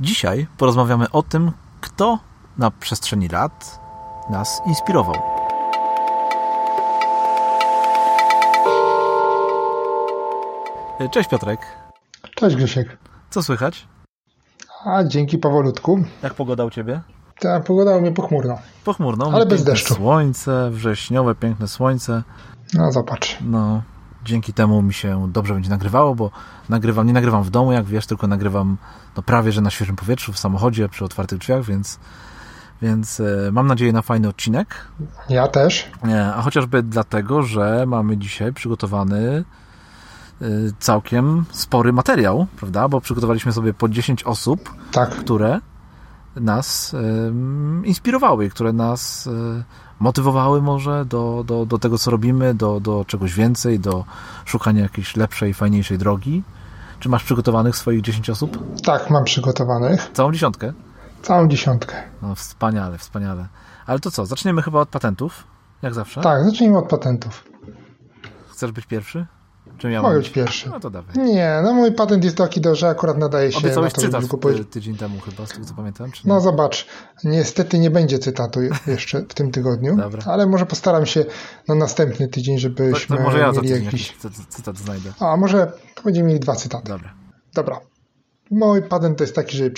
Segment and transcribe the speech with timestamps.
[0.00, 2.18] Dzisiaj porozmawiamy o tym, kto
[2.58, 3.80] na przestrzeni lat
[4.30, 5.14] nas inspirował.
[11.10, 11.60] Cześć Piotrek.
[12.34, 12.98] Cześć Grzesiek.
[13.30, 13.86] Co słychać?
[14.84, 16.04] A dzięki powolutku.
[16.22, 17.00] Jak pogoda u Ciebie?
[17.40, 18.58] Ta pogoda u mnie pochmurna.
[18.84, 19.94] Pochmurno, ale bez deszczu.
[19.94, 22.22] Słońce, wrześniowe, piękne słońce.
[22.74, 23.38] No zobacz.
[23.40, 23.82] No,
[24.26, 26.30] dzięki temu mi się dobrze będzie nagrywało, bo
[26.68, 28.76] nagrywam, nie nagrywam w domu, jak wiesz, tylko nagrywam
[29.16, 31.98] no, prawie, że na świeżym powietrzu, w samochodzie, przy otwartych drzwiach, więc,
[32.82, 34.88] więc e, mam nadzieję na fajny odcinek.
[35.28, 35.90] Ja też.
[36.08, 39.44] E, a chociażby dlatego, że mamy dzisiaj przygotowany
[40.42, 40.46] e,
[40.78, 42.88] całkiem spory materiał, prawda?
[42.88, 45.10] Bo przygotowaliśmy sobie po 10 osób, tak.
[45.10, 45.60] które
[46.36, 46.96] nas
[47.84, 49.28] inspirowały, które nas
[50.00, 54.04] motywowały może do, do, do tego, co robimy, do, do czegoś więcej, do
[54.44, 56.42] szukania jakiejś lepszej, fajniejszej drogi.
[57.00, 58.82] Czy masz przygotowanych swoich 10 osób?
[58.82, 60.10] Tak, mam przygotowanych.
[60.12, 60.72] Całą dziesiątkę?
[61.22, 62.02] Całą dziesiątkę.
[62.22, 63.48] No wspaniale, wspaniale.
[63.86, 65.44] Ale to co, zaczniemy chyba od patentów,
[65.82, 66.20] jak zawsze?
[66.20, 67.44] Tak, zacznijmy od patentów.
[68.48, 69.26] Chcesz być pierwszy?
[69.78, 70.68] Czy ja Mogę być pierwszy.
[70.68, 71.18] No to dawaj.
[71.18, 74.30] Nie, no mój patent jest taki, że akurat nadaje się Obiecałeś na to, cytat żeby
[74.30, 74.68] go powiedzieć.
[74.70, 76.12] tydzień temu chyba, z tego co pamiętam.
[76.12, 76.86] Czy no zobacz,
[77.24, 80.22] niestety nie będzie cytatu jeszcze w tym tygodniu, Dobra.
[80.26, 81.24] ale może postaram się
[81.68, 84.14] na następny tydzień, żebyśmy to, to może ja mieli jakiś...
[84.24, 84.46] jakiś...
[84.48, 85.12] cytat znajdę.
[85.20, 85.72] A może
[86.04, 86.88] będziemy mieli dwa cytaty.
[86.88, 87.14] Dobra.
[87.54, 87.80] Dobra.
[88.50, 89.70] Mój patent to jest taki, żeby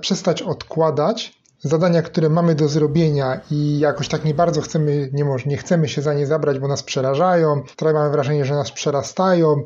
[0.00, 5.44] przestać odkładać zadania, które mamy do zrobienia i jakoś tak nie bardzo chcemy, nie, może,
[5.46, 9.62] nie chcemy się za nie zabrać, bo nas przerażają, trochę mamy wrażenie, że nas przerastają,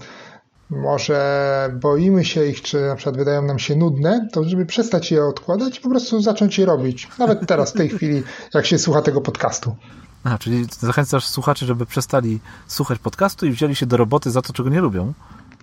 [0.71, 5.25] może boimy się ich, czy na przykład wydają nam się nudne, to żeby przestać je
[5.25, 7.09] odkładać po prostu zacząć je robić.
[7.19, 8.23] Nawet teraz, w tej chwili,
[8.55, 9.77] jak się słucha tego podcastu.
[10.25, 14.53] A, czyli zachęcasz słuchaczy, żeby przestali słuchać podcastu i wzięli się do roboty za to,
[14.53, 15.13] czego nie lubią?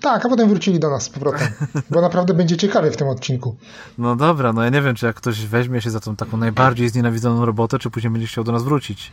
[0.02, 1.48] Tak, a potem wrócili do nas z powrotem,
[1.90, 3.56] bo naprawdę będzie ciekawie w tym odcinku.
[3.98, 6.90] No dobra, no ja nie wiem, czy jak ktoś weźmie się za tą taką najbardziej
[6.90, 9.12] znienawidzoną robotę, czy później będzie chciał do nas wrócić.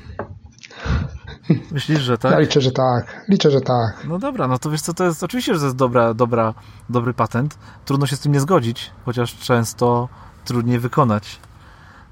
[1.70, 2.32] Myślisz, że tak?
[2.32, 3.24] Ja liczę, że tak.
[3.28, 4.06] Liczę, że tak.
[4.08, 6.54] No dobra, no to wiesz co, to jest oczywiście, że to jest dobra, dobra,
[6.90, 7.58] dobry patent.
[7.84, 10.08] Trudno się z tym nie zgodzić, chociaż często
[10.44, 11.40] trudniej wykonać.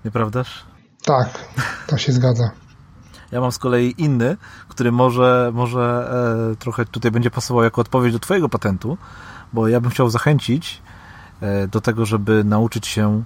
[0.05, 0.65] Nieprawdaż?
[1.05, 1.29] Tak,
[1.87, 2.51] to się zgadza.
[3.35, 4.37] Ja mam z kolei inny,
[4.69, 6.11] który może, może
[6.53, 8.99] e, trochę tutaj będzie pasował jako odpowiedź do Twojego patentu,
[9.53, 10.83] bo ja bym chciał zachęcić
[11.41, 13.25] e, do tego, żeby nauczyć się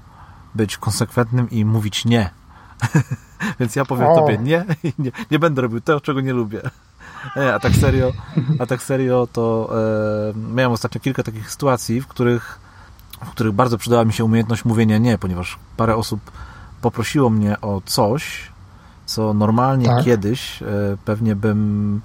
[0.54, 2.30] być konsekwentnym i mówić nie.
[3.60, 4.14] Więc ja powiem o.
[4.14, 4.64] Tobie nie,
[4.98, 6.60] nie, nie będę robił tego, czego nie lubię.
[7.36, 8.12] Nie, a tak serio,
[8.58, 9.70] a tak serio to
[10.34, 12.58] e, miałem ostatnio kilka takich sytuacji, w których,
[13.24, 16.20] w których bardzo przydała mi się umiejętność mówienia nie, ponieważ parę osób
[16.80, 18.50] poprosiło mnie o coś,
[19.08, 20.04] co normalnie tak.
[20.04, 20.66] kiedyś e,
[21.04, 22.00] pewnie bym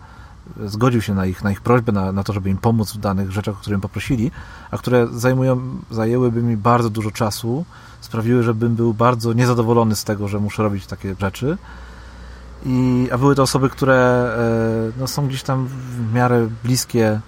[0.66, 3.31] zgodził się na ich, na ich prośbę, na, na to, żeby im pomóc w danych
[3.31, 4.31] rzeczach, o które poprosili,
[4.72, 7.66] a które zajmują, zajęłyby mi bardzo dużo czasu,
[8.02, 11.58] sprawiły, żebym był bardzo niezadowolony z tego, że muszę robić takie rzeczy.
[12.66, 13.96] I, a były to osoby, które
[14.96, 17.20] e, no, są gdzieś tam w miarę bliskie, e,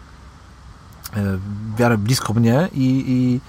[1.75, 3.39] w miarę blisko mnie i, i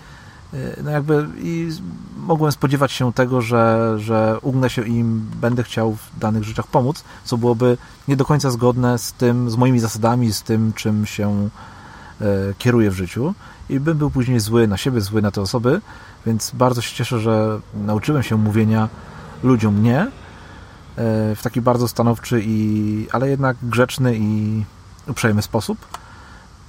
[0.84, 1.70] no jakby i
[2.16, 7.04] mogłem spodziewać się tego, że, że ugnę się im, będę chciał w danych rzeczach pomóc,
[7.24, 7.78] co byłoby
[8.08, 11.48] nie do końca zgodne z tym, z moimi zasadami, z tym, czym się
[12.20, 12.24] e,
[12.58, 13.34] kieruję w życiu.
[13.68, 15.80] I bym był później zły na siebie, zły na te osoby,
[16.26, 18.88] więc bardzo się cieszę, że nauczyłem się mówienia
[19.42, 20.10] ludziom nie e,
[21.34, 24.64] w taki bardzo stanowczy i, ale jednak grzeczny i
[25.08, 25.78] uprzejmy sposób,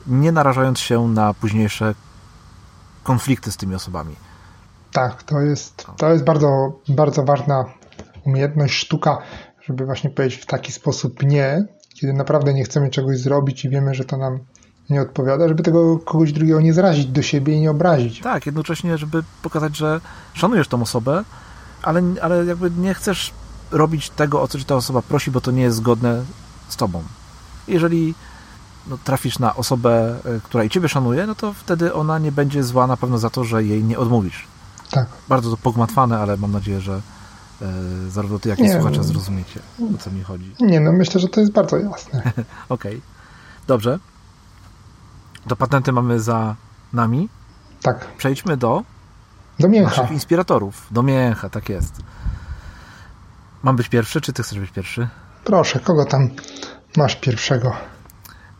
[0.07, 1.95] nie narażając się na późniejsze
[3.07, 4.15] konflikty z tymi osobami.
[4.91, 7.65] Tak, to jest, to jest bardzo, bardzo ważna
[8.25, 9.17] umiejętność, sztuka,
[9.61, 13.93] żeby właśnie powiedzieć w taki sposób nie, kiedy naprawdę nie chcemy czegoś zrobić i wiemy,
[13.95, 14.39] że to nam
[14.89, 18.19] nie odpowiada, żeby tego kogoś drugiego nie zrazić do siebie i nie obrazić.
[18.19, 20.01] Tak, jednocześnie, żeby pokazać, że
[20.33, 21.23] szanujesz tą osobę,
[21.83, 23.33] ale, ale jakby nie chcesz
[23.71, 26.23] robić tego, o co ci ta osoba prosi, bo to nie jest zgodne
[26.69, 27.03] z tobą.
[27.67, 28.13] Jeżeli
[28.89, 32.63] no, trafisz na osobę, e, która i ciebie szanuje, no to wtedy ona nie będzie
[32.63, 34.47] zła na pewno za to, że jej nie odmówisz.
[34.91, 35.07] Tak.
[35.29, 37.01] Bardzo to pogmatwane, ale mam nadzieję, że
[37.61, 39.59] e, zarówno ty, jak i słuchacze zrozumiecie,
[39.95, 40.55] o co mi chodzi.
[40.59, 42.21] Nie, no myślę, że to jest bardzo jasne.
[42.69, 42.95] Okej.
[42.95, 43.01] Okay.
[43.67, 43.99] Dobrze.
[45.45, 46.55] Do patenty mamy za
[46.93, 47.29] nami.
[47.81, 48.07] Tak.
[48.17, 48.83] Przejdźmy do
[49.59, 49.89] do mięcha.
[49.89, 50.87] naszych inspiratorów.
[50.91, 51.93] Do mięcha, tak jest.
[53.63, 55.07] Mam być pierwszy, czy ty chcesz być pierwszy?
[55.43, 56.29] Proszę, kogo tam
[56.97, 57.73] masz pierwszego?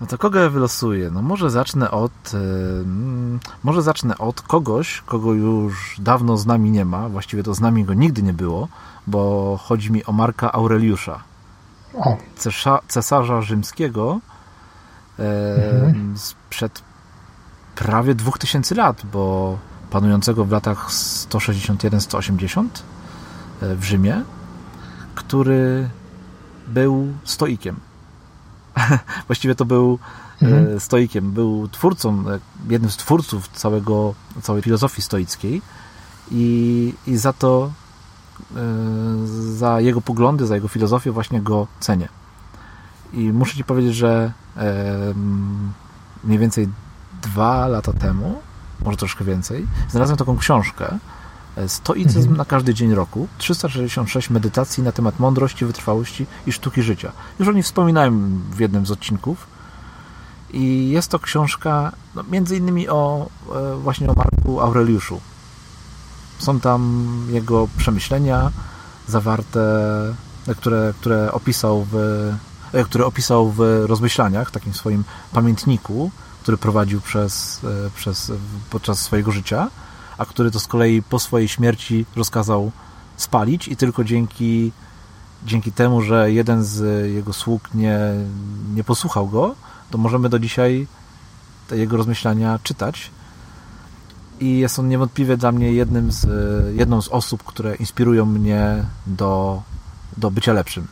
[0.01, 1.11] No to kogo ja wylosuję?
[1.11, 2.39] No może zacznę od yy,
[3.63, 7.85] może zacznę od kogoś, kogo już dawno z nami nie ma, właściwie to z nami
[7.85, 8.67] go nigdy nie było,
[9.07, 11.23] bo chodzi mi o Marka Aureliusza.
[11.93, 12.17] O.
[12.35, 14.19] Cesza, cesarza rzymskiego
[15.17, 16.17] yy, mhm.
[16.17, 16.81] sprzed
[17.75, 19.57] prawie 2000 lat, bo
[19.89, 22.65] panującego w latach 161-180
[23.61, 24.23] e, w Rzymie,
[25.15, 25.89] który
[26.67, 27.79] był stoikiem.
[29.27, 29.99] Właściwie to był
[30.41, 30.79] e, mhm.
[30.79, 32.23] stoikiem, był twórcą,
[32.69, 35.61] jednym z twórców całego, całej filozofii stoickiej
[36.31, 37.71] i, i za to,
[39.55, 42.09] za jego poglądy, za jego filozofię właśnie go cenię.
[43.13, 44.31] I muszę Ci powiedzieć, że
[46.23, 46.69] mniej więcej
[47.21, 48.41] dwa lata temu,
[48.85, 50.99] może troszkę więcej, znalazłem taką książkę e,
[51.67, 52.37] Stoicyzm mhm.
[52.37, 53.27] na każdy dzień roku.
[53.37, 57.11] 366 medytacji na temat mądrości, wytrwałości i sztuki życia.
[57.39, 59.47] Już o niej wspominałem w jednym z odcinków.
[60.53, 65.21] I jest to książka no, między innymi o e, właśnie o Marku Aureliuszu.
[66.39, 68.51] Są tam jego przemyślenia
[69.07, 69.59] zawarte,
[70.57, 71.97] które, które opisał w
[72.73, 76.11] E, który opisał w rozmyślaniach, takim swoim pamiętniku,
[76.41, 78.31] który prowadził przez, e, przez,
[78.69, 79.69] podczas swojego życia,
[80.17, 82.71] a który to z kolei po swojej śmierci rozkazał
[83.17, 84.71] spalić i tylko dzięki,
[85.45, 87.99] dzięki temu, że jeden z jego sług nie,
[88.75, 89.55] nie posłuchał go,
[89.91, 90.87] to możemy do dzisiaj
[91.67, 93.11] te jego rozmyślania czytać.
[94.39, 96.27] I jest on niewątpliwie dla mnie jednym z,
[96.77, 99.61] jedną z osób, które inspirują mnie do,
[100.17, 100.87] do bycia lepszym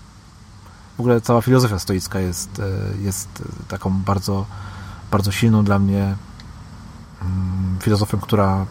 [0.98, 2.62] w ogóle cała filozofia stoicka jest,
[3.02, 4.46] jest taką bardzo,
[5.12, 6.16] bardzo silną dla mnie
[7.22, 8.66] mm, filozofią, która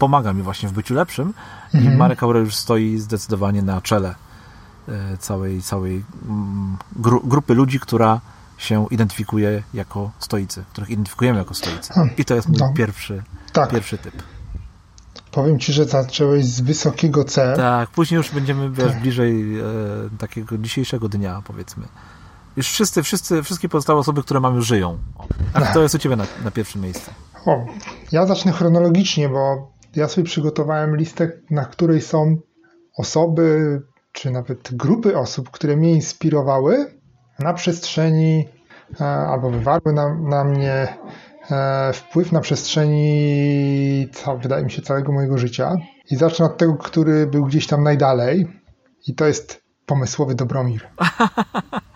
[0.00, 1.34] pomaga mi właśnie w byciu lepszym
[1.74, 1.94] mhm.
[1.94, 4.14] i Marek Aureliusz stoi zdecydowanie na czele
[4.88, 8.20] e, całej, całej mm, gru, grupy ludzi, która
[8.58, 11.92] się identyfikuje jako stoicy, których identyfikujemy jako stoicy.
[12.18, 12.72] I to jest mój no.
[12.76, 13.70] pierwszy, tak.
[13.70, 14.22] pierwszy typ.
[15.30, 17.54] Powiem ci, że zacząłeś z wysokiego C.
[17.56, 19.00] Tak, później już będziemy tak.
[19.00, 19.64] bliżej e,
[20.18, 21.84] takiego dzisiejszego dnia, powiedzmy.
[22.56, 24.98] Już wszyscy, wszyscy, wszystkie pozostałe osoby, które mamy, żyją.
[25.54, 27.10] A kto jest u ciebie na, na pierwszym miejscu?
[27.46, 27.66] O,
[28.12, 32.36] ja zacznę chronologicznie, bo ja sobie przygotowałem listę, na której są
[32.98, 33.78] osoby,
[34.12, 36.86] czy nawet grupy osób, które mnie inspirowały
[37.38, 38.48] na przestrzeni
[39.00, 40.88] e, albo wywarły na, na mnie
[41.50, 45.76] E, wpływ na przestrzeni, co, wydaje mi się, całego mojego życia.
[46.10, 48.46] I zacznę od tego, który był gdzieś tam najdalej.
[49.06, 50.88] I to jest pomysłowy Dobromir.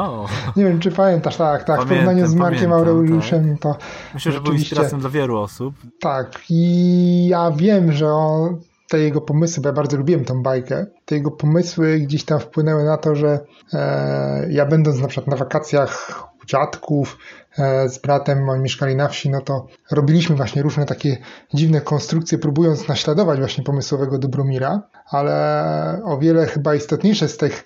[0.00, 0.30] oh.
[0.56, 1.66] Nie wiem, czy pamiętasz, tak, tak.
[1.66, 3.60] Pamiętam, w porównaniu z Markiem Aureliuszem tak.
[3.60, 3.84] to.
[4.14, 5.74] Myślę, że był inspiracją dla wielu osób.
[6.00, 10.86] Tak, i ja wiem, że on, te jego pomysły, bo ja bardzo lubiłem tą bajkę,
[11.04, 13.40] te jego pomysły gdzieś tam wpłynęły na to, że
[13.72, 17.18] e, ja będąc na przykład na wakacjach u dziadków,
[17.58, 21.18] E, z bratem moim mieszkali na wsi, no to robiliśmy właśnie różne takie
[21.54, 27.64] dziwne konstrukcje, próbując naśladować właśnie pomysłowego Dobromira, ale o wiele chyba istotniejsze z, tych,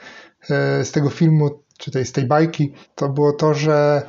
[0.51, 1.51] e, z tego filmu,
[1.81, 4.03] czy tej, z tej bajki, to było to, że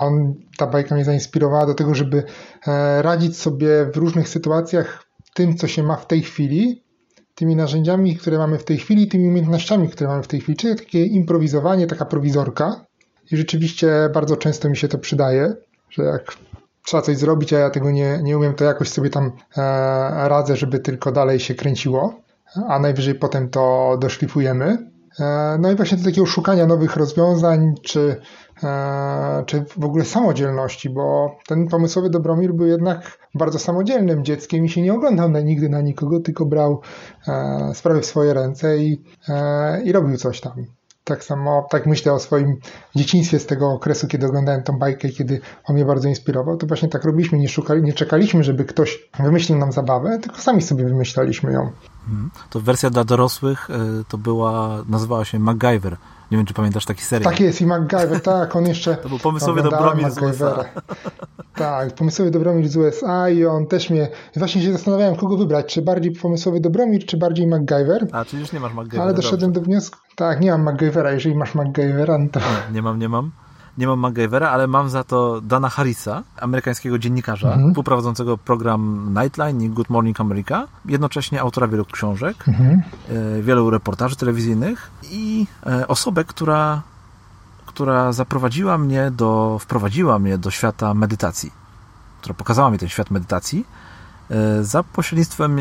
[0.00, 2.22] on, ta bajka mnie zainspirowała do tego, żeby
[2.66, 5.04] e, radzić sobie w różnych sytuacjach
[5.34, 6.82] tym, co się ma w tej chwili,
[7.34, 10.76] tymi narzędziami, które mamy w tej chwili, tymi umiejętnościami, które mamy w tej chwili, czyli
[10.76, 12.86] takie improwizowanie, taka prowizorka.
[13.32, 15.54] I rzeczywiście bardzo często mi się to przydaje,
[15.90, 16.36] że jak
[16.84, 19.28] trzeba coś zrobić, a ja tego nie, nie umiem, to jakoś sobie tam e,
[20.28, 22.14] radzę, żeby tylko dalej się kręciło,
[22.68, 24.91] a najwyżej potem to doszlifujemy.
[25.20, 28.20] E, no i właśnie do takiego szukania nowych rozwiązań, czy,
[28.62, 34.68] e, czy w ogóle samodzielności, bo ten pomysłowy Dobromir był jednak bardzo samodzielnym dzieckiem i
[34.68, 36.80] się nie oglądał na, nigdy na nikogo, tylko brał
[37.28, 39.02] e, sprawy w swoje ręce i,
[39.84, 40.66] i robił coś tam
[41.04, 42.56] tak samo, tak myślę o swoim
[42.96, 46.88] dzieciństwie z tego okresu, kiedy oglądałem tą bajkę, kiedy on mnie bardzo inspirował, to właśnie
[46.88, 51.52] tak robiliśmy, nie, szukali, nie czekaliśmy, żeby ktoś wymyślił nam zabawę, tylko sami sobie wymyślaliśmy
[51.52, 51.70] ją.
[52.50, 53.74] To wersja dla dorosłych e,
[54.08, 55.96] to była, nazywała się MacGyver.
[56.32, 57.32] Nie wiem, czy pamiętasz taki serial.
[57.32, 58.96] Tak jest i MacGyver, tak, on jeszcze...
[59.02, 60.64] to był pomysłowy Dobromir z USA.
[61.54, 64.08] Tak, pomysłowy Dobromir z USA i on też mnie...
[64.36, 68.06] Właśnie się zastanawiałem, kogo wybrać, czy bardziej pomysłowy Dobromir, czy bardziej MacGyver.
[68.12, 69.04] A, czy już nie masz MacGyvera.
[69.04, 69.60] Ale doszedłem dobrze.
[69.60, 72.40] do wniosku, tak, nie mam MacGyvera, jeżeli masz MacGyvera, no to...
[72.40, 73.32] Nie, nie mam, nie mam
[73.78, 77.70] nie mam MacGyvera, ale mam za to Dana Harrisa, amerykańskiego dziennikarza, mhm.
[77.70, 82.82] współprowadzącego program Nightline i Good Morning America, jednocześnie autora wielu książek, mhm.
[83.38, 86.82] E, wielu reportaży telewizyjnych i e, osobę, która,
[87.66, 91.50] która zaprowadziła mnie do, wprowadziła mnie do świata medytacji,
[92.20, 93.66] która pokazała mi ten świat medytacji,
[94.30, 95.58] e, za pośrednictwem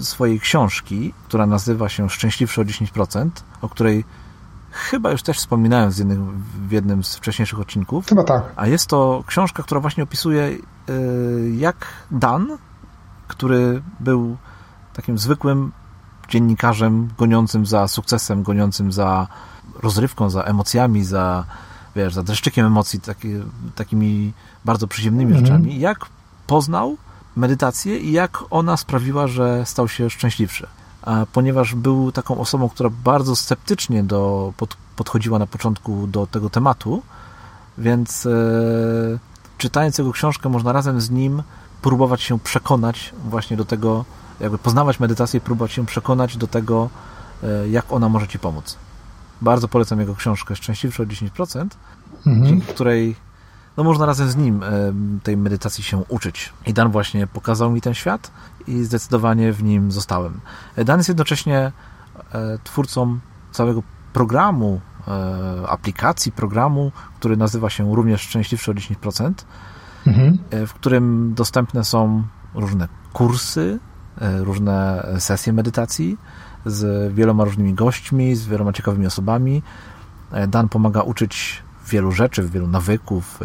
[0.00, 3.30] swojej książki, która nazywa się Szczęśliwszy o 10%,
[3.62, 4.04] o której
[4.70, 8.06] chyba już też wspominałem z jednym, w jednym z wcześniejszych odcinków.
[8.06, 8.42] Chyba tak.
[8.56, 10.58] A jest to książka, która właśnie opisuje, e,
[11.56, 12.58] jak Dan,
[13.28, 14.36] który był
[14.92, 15.72] takim zwykłym
[16.28, 19.26] dziennikarzem goniącym za sukcesem, goniącym za
[19.82, 21.44] rozrywką, za emocjami, za,
[21.96, 23.28] wiesz, za dreszczykiem emocji, taki,
[23.74, 24.32] takimi
[24.64, 25.46] bardzo przyziemnymi mhm.
[25.46, 26.06] rzeczami, jak
[26.46, 26.96] poznał
[27.36, 30.66] medytację i jak ona sprawiła, że stał się szczęśliwszy.
[31.32, 37.02] Ponieważ był taką osobą, która bardzo sceptycznie do, pod, podchodziła na początku do tego tematu,
[37.78, 38.30] więc e,
[39.58, 41.42] czytając jego książkę, można razem z nim
[41.82, 44.04] próbować się przekonać właśnie do tego,
[44.40, 46.90] jakby poznawać medytację i próbować się przekonać do tego,
[47.42, 48.76] e, jak ona może Ci pomóc.
[49.40, 51.66] Bardzo polecam jego książkę Szczęśliwszy o 10%,
[52.26, 52.46] mhm.
[52.46, 53.16] dzięki której
[53.76, 54.60] no można razem z nim
[55.22, 56.52] tej medytacji się uczyć.
[56.66, 58.30] I Dan właśnie pokazał mi ten świat
[58.66, 60.40] i zdecydowanie w nim zostałem.
[60.84, 61.72] Dan jest jednocześnie
[62.32, 63.18] e, twórcą
[63.52, 69.32] całego programu, e, aplikacji, programu, który nazywa się również Szczęśliwszy o 10%,
[70.06, 70.38] mhm.
[70.50, 72.22] E, w którym dostępne są
[72.54, 73.78] różne kursy,
[74.20, 76.18] różne sesje medytacji
[76.66, 79.62] z wieloma różnymi gośćmi, z wieloma ciekawymi osobami.
[80.48, 83.40] Dan pomaga uczyć wielu rzeczy, wielu nawyków,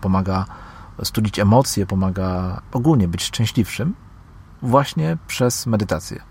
[0.00, 0.46] pomaga
[1.02, 3.94] studić emocje, pomaga ogólnie być szczęśliwszym
[4.66, 6.22] właśnie przez medytację.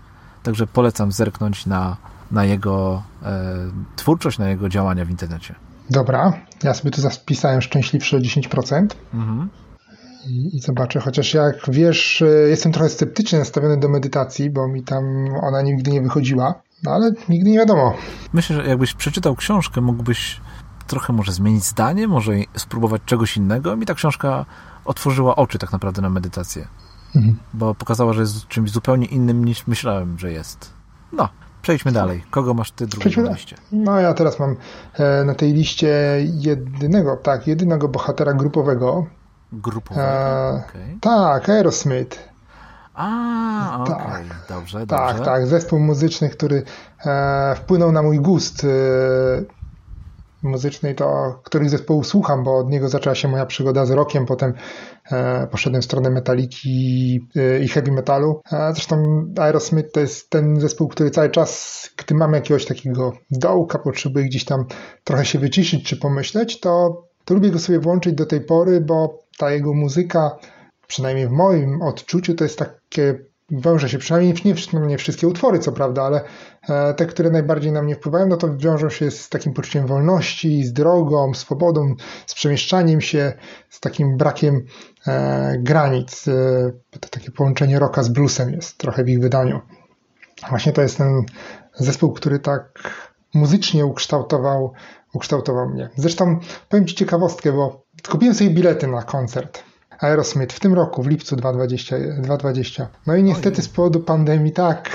[0.42, 1.96] Także polecam zerknąć na,
[2.30, 3.54] na jego e,
[3.96, 5.54] twórczość, na jego działania w internecie.
[5.90, 8.86] Dobra, ja sobie tu zapisałem szczęśliwszy o 10%.
[9.14, 9.48] Mhm.
[10.26, 14.82] I, I zobaczę, chociaż jak wiesz, e, jestem trochę sceptycznie nastawiony do medytacji, bo mi
[14.82, 15.04] tam
[15.42, 17.94] ona nigdy nie wychodziła, no ale nigdy nie wiadomo.
[18.32, 20.40] Myślę, że jakbyś przeczytał książkę, mógłbyś
[20.86, 23.76] trochę może zmienić zdanie, może spróbować czegoś innego.
[23.76, 24.46] Mi ta książka
[24.84, 26.68] otworzyła oczy tak naprawdę na medytację,
[27.16, 27.38] mhm.
[27.54, 30.72] bo pokazała, że jest czymś zupełnie innym niż myślałem, że jest.
[31.12, 31.28] No,
[31.62, 32.24] przejdźmy dalej.
[32.30, 33.56] Kogo masz ty drugiego na liście?
[33.72, 34.56] No ja teraz mam
[34.94, 39.06] e, na tej liście jedynego, tak, jedynego bohatera grupowego.
[39.52, 40.06] Grupowego?
[40.06, 40.98] E, okay.
[41.00, 42.36] Tak, Aerosmith.
[42.94, 44.06] A, okej, okay.
[44.06, 45.24] tak, dobrze, Tak, dobrze.
[45.24, 46.62] tak, zespół muzyczny, który
[47.06, 48.68] e, wpłynął na mój gust e,
[50.42, 54.54] muzycznej, to których zespołów słucham, bo od niego zaczęła się moja przygoda z rockiem, potem
[55.50, 58.40] poszedłem w stronę metaliki e, i heavy metalu.
[58.52, 59.02] E, zresztą
[59.38, 64.44] Aerosmith to jest ten zespół, który cały czas, gdy mam jakiegoś takiego dołka, potrzebuję gdzieś
[64.44, 64.64] tam
[65.04, 69.22] trochę się wyciszyć czy pomyśleć, to, to lubię go sobie włączyć do tej pory, bo
[69.38, 70.38] ta jego muzyka,
[70.86, 73.18] przynajmniej w moim odczuciu, to jest takie
[73.50, 76.24] wiąże się, przynajmniej nie, no nie wszystkie utwory, co prawda, ale
[76.68, 80.64] e, te, które najbardziej na mnie wpływają, no to wiążą się z takim poczuciem wolności,
[80.64, 81.94] z drogą, swobodą,
[82.26, 83.32] z przemieszczaniem się,
[83.70, 84.64] z takim brakiem e,
[85.58, 86.28] granic.
[86.28, 86.32] E,
[87.00, 89.60] to takie połączenie rocka z bluesem jest trochę w ich wydaniu.
[90.48, 91.22] Właśnie to jest ten
[91.74, 92.90] zespół, który tak
[93.34, 94.72] muzycznie ukształtował,
[95.12, 95.88] ukształtował mnie.
[95.96, 99.62] Zresztą powiem Ci ciekawostkę, bo kupiłem sobie bilety na koncert
[100.00, 101.96] Aerosmith w tym roku, w lipcu 2020.
[101.98, 102.88] 2020.
[103.06, 104.90] No i niestety z powodu pandemii tak,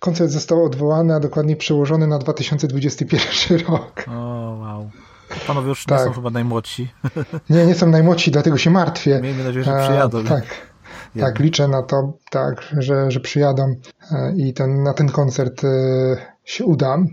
[0.00, 4.04] koncert został odwołany, a dokładnie przełożony na 2021 rok.
[4.08, 4.12] O,
[4.60, 4.90] wow.
[5.46, 5.98] Panowie już tak.
[5.98, 6.92] nie są chyba najmłodsi.
[7.50, 9.20] Nie, nie są najmłodsi, dlatego się martwię.
[9.22, 10.20] Miejmy nadzieję, że przyjadą.
[10.20, 10.44] A, tak.
[11.20, 13.74] Tak, liczę na to, tak, że, że przyjadą
[14.12, 15.68] e, i ten, na ten koncert e,
[16.44, 17.06] się udam,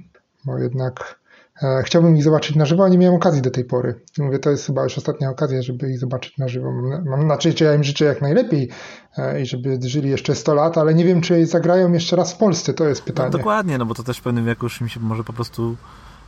[0.45, 1.19] bo jednak
[1.63, 3.95] E, chciałbym ich zobaczyć na żywo, a nie miałem okazji do tej pory.
[4.17, 6.71] mówię, to jest chyba już ostatnia okazja, żeby ich zobaczyć na żywo.
[6.71, 8.69] Mam, mam znaczy, ja im życzę jak najlepiej
[9.17, 12.37] e, i żeby żyli jeszcze 100 lat, ale nie wiem, czy zagrają jeszcze raz w
[12.37, 13.29] Polsce, to jest pytanie.
[13.31, 15.75] No, dokładnie, no bo to też w pewnym wieku już mi się może po prostu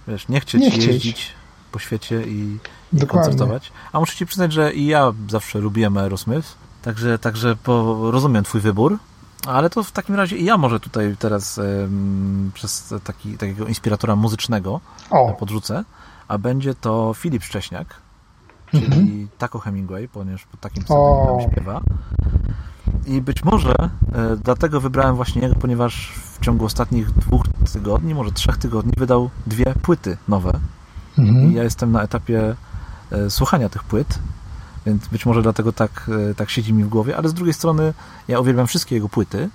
[0.07, 0.85] wiesz, nie chcieć, nie chcieć.
[0.85, 1.33] jeździć
[1.71, 2.57] po świecie i,
[2.93, 3.71] i koncertować.
[3.93, 8.61] A muszę ci przyznać, że i ja zawsze lubiłem Aerosmith, także, także po, rozumiem twój
[8.61, 8.97] wybór.
[9.47, 14.15] Ale to w takim razie i ja może tutaj teraz um, przez taki, takiego inspiratora
[14.15, 15.33] muzycznego o.
[15.33, 15.83] podrzucę,
[16.27, 17.95] a będzie to Filip Szcześniak,
[18.71, 19.27] czyli mhm.
[19.37, 21.81] Taco Hemingway, ponieważ pod takim pseudonimem śpiewa.
[23.05, 23.89] I być może e,
[24.43, 29.73] dlatego wybrałem właśnie jego, ponieważ w ciągu ostatnich dwóch tygodni, może trzech tygodni wydał dwie
[29.81, 30.59] płyty nowe.
[31.29, 31.51] Mhm.
[31.51, 32.55] I ja jestem na etapie
[33.11, 34.19] e, słuchania tych płyt
[34.85, 37.93] więc być może dlatego tak, e, tak siedzi mi w głowie, ale z drugiej strony
[38.27, 39.49] ja uwielbiam wszystkie jego płyty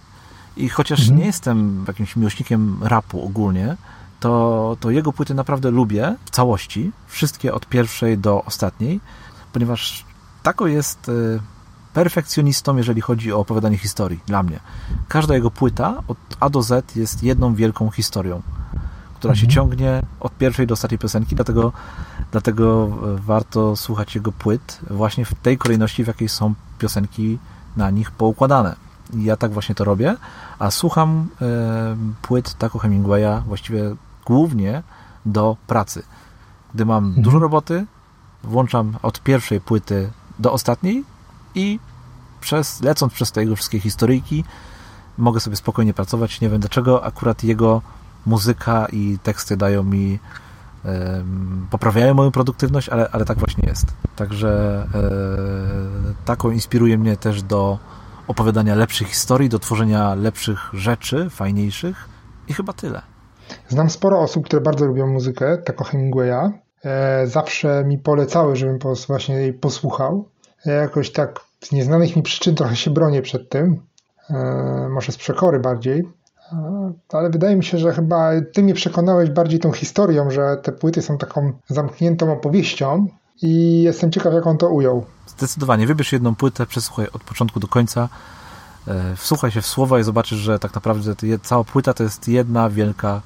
[0.57, 1.19] i chociaż mhm.
[1.19, 3.77] nie jestem jakimś miłośnikiem rapu ogólnie,
[4.21, 9.01] to, to jego płyty naprawdę lubię w całości, wszystkie od pierwszej do ostatniej,
[9.53, 10.05] ponieważ
[10.43, 11.13] Tako jest e,
[11.93, 14.61] perfekcjonistą, jeżeli chodzi o opowiadanie historii, dla mnie.
[15.09, 18.43] Każda jego płyta od A do Z jest jedną wielką historią
[19.17, 19.55] która się mhm.
[19.55, 21.73] ciągnie od pierwszej do ostatniej piosenki, dlatego,
[22.33, 27.39] dlatego e, warto słuchać jego płyt właśnie w tej kolejności, w jakiej są piosenki
[27.77, 28.77] na nich poukładane.
[29.15, 30.17] I ja tak właśnie to robię,
[30.59, 33.97] a słucham e, płyt Taco Hemingwaya właściwie
[34.27, 34.83] głównie
[35.27, 36.03] do pracy.
[36.75, 37.23] Gdy mam mhm.
[37.23, 37.87] dużo roboty,
[38.45, 41.05] włączam od pierwszej płyty do ostatniej
[41.55, 41.79] i
[42.41, 44.45] przez, lecąc przez te jego wszystkie historyjki,
[45.19, 46.41] mogę sobie spokojnie pracować.
[46.41, 47.83] Nie wiem dlaczego akurat jego
[48.26, 50.18] muzyka i teksty dają mi
[51.71, 53.87] poprawiają moją produktywność, ale, ale tak właśnie jest.
[54.16, 57.78] Także e, taką inspiruje mnie też do
[58.28, 62.09] opowiadania lepszych historii, do tworzenia lepszych rzeczy, fajniejszych
[62.49, 63.02] i chyba tyle.
[63.68, 66.50] Znam sporo osób, które bardzo lubią muzykę, tak o Hemingwaya.
[66.85, 70.28] E, zawsze mi polecały, żebym właśnie jej posłuchał.
[70.64, 73.80] Ja jakoś tak z nieznanych mi przyczyn trochę się bronię przed tym.
[74.30, 76.09] E, może z przekory bardziej.
[77.09, 81.03] Ale wydaje mi się, że chyba ty mnie przekonałeś bardziej tą historią, że te płyty
[81.03, 83.07] są taką zamkniętą opowieścią
[83.43, 85.05] i jestem ciekaw, jak on to ujął.
[85.26, 85.87] Zdecydowanie.
[85.87, 88.09] Wybierz jedną płytę, przesłuchaj od początku do końca,
[88.88, 92.71] e, wsłuchaj się w słowa i zobaczysz, że tak naprawdę cała płyta to jest jedna
[92.71, 93.23] wielka,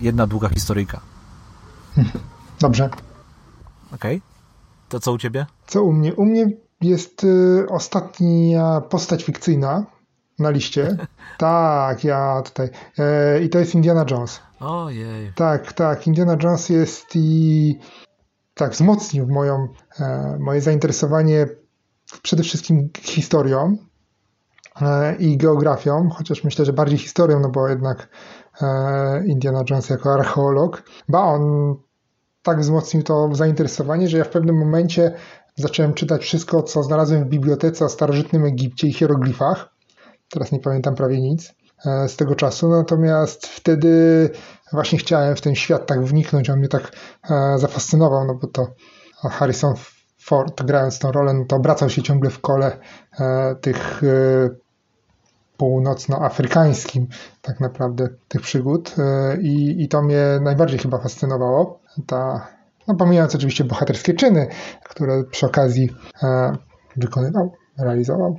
[0.00, 1.00] jedna długa historyjka.
[2.60, 2.84] Dobrze.
[3.94, 4.16] Okej.
[4.16, 4.20] Okay.
[4.88, 5.46] To co u ciebie?
[5.66, 6.14] Co u mnie?
[6.14, 6.46] U mnie
[6.80, 9.86] jest y, ostatnia postać fikcyjna
[10.40, 10.96] na liście.
[11.38, 12.68] tak, ja tutaj.
[12.98, 14.40] E, I to jest Indiana Jones.
[14.60, 15.32] Ojej.
[15.34, 16.06] Tak, tak.
[16.06, 17.78] Indiana Jones jest i
[18.54, 19.68] tak wzmocnił moją,
[20.00, 21.46] e, moje zainteresowanie
[22.22, 23.76] przede wszystkim historią
[24.82, 28.08] e, i geografią, chociaż myślę, że bardziej historią, no bo jednak
[28.62, 31.74] e, Indiana Jones jako archeolog, ba on
[32.42, 35.14] tak wzmocnił to zainteresowanie, że ja w pewnym momencie
[35.56, 39.79] zacząłem czytać wszystko, co znalazłem w bibliotece o starożytnym Egipcie i hieroglifach.
[40.30, 41.54] Teraz nie pamiętam prawie nic
[42.08, 44.30] z tego czasu, natomiast wtedy
[44.72, 46.92] właśnie chciałem w ten świat tak wniknąć, on mnie tak
[47.30, 48.66] e, zafascynował, no bo to
[49.30, 49.74] Harrison
[50.18, 52.78] Ford grając tą rolę, no to obracał się ciągle w kole
[53.20, 54.48] e, tych e,
[55.56, 57.06] północnoafrykańskim
[57.42, 58.94] tak naprawdę tych przygód
[59.42, 61.80] i, i to mnie najbardziej chyba fascynowało.
[62.06, 62.48] Ta,
[62.88, 64.48] no pomijając oczywiście bohaterskie czyny,
[64.84, 65.90] które przy okazji
[66.96, 68.38] wykonywał, realizował.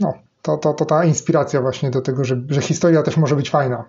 [0.00, 3.50] No, to, to, to ta inspiracja właśnie do tego, że, że historia też może być
[3.50, 3.84] fajna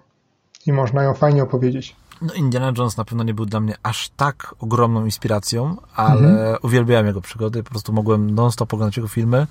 [0.66, 1.96] i można ją fajnie opowiedzieć.
[2.22, 6.58] No Indiana Jones na pewno nie był dla mnie aż tak ogromną inspiracją, ale mhm.
[6.62, 9.48] uwielbiałem jego przygody, po prostu mogłem non-stop oglądać jego filmy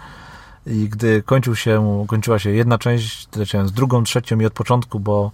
[0.66, 5.00] i gdy kończył się, kończyła się jedna część, leciałem z drugą, trzecią i od początku,
[5.00, 5.30] bo,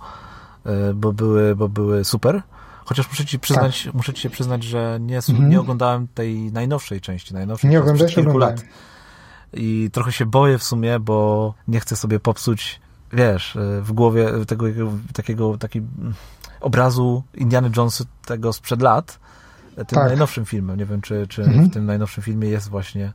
[0.66, 2.42] e, bo, były, bo były super.
[2.84, 3.94] Chociaż muszę ci przyznać, tak.
[3.94, 5.48] muszę ci się przyznać, że nie, mhm.
[5.48, 8.62] nie oglądałem tej najnowszej części, najnowszej nie oglądałeś kilku lat.
[9.56, 12.80] I trochę się boję w sumie, bo nie chcę sobie popsuć
[13.12, 14.66] wiesz, e, w głowie tego
[15.12, 15.82] takiego taki
[16.60, 19.18] obrazu Indiana Jonesa tego sprzed lat,
[19.76, 20.08] tym tak.
[20.08, 20.78] najnowszym filmem.
[20.78, 21.64] Nie wiem, czy, czy mhm.
[21.64, 23.12] w tym najnowszym filmie jest właśnie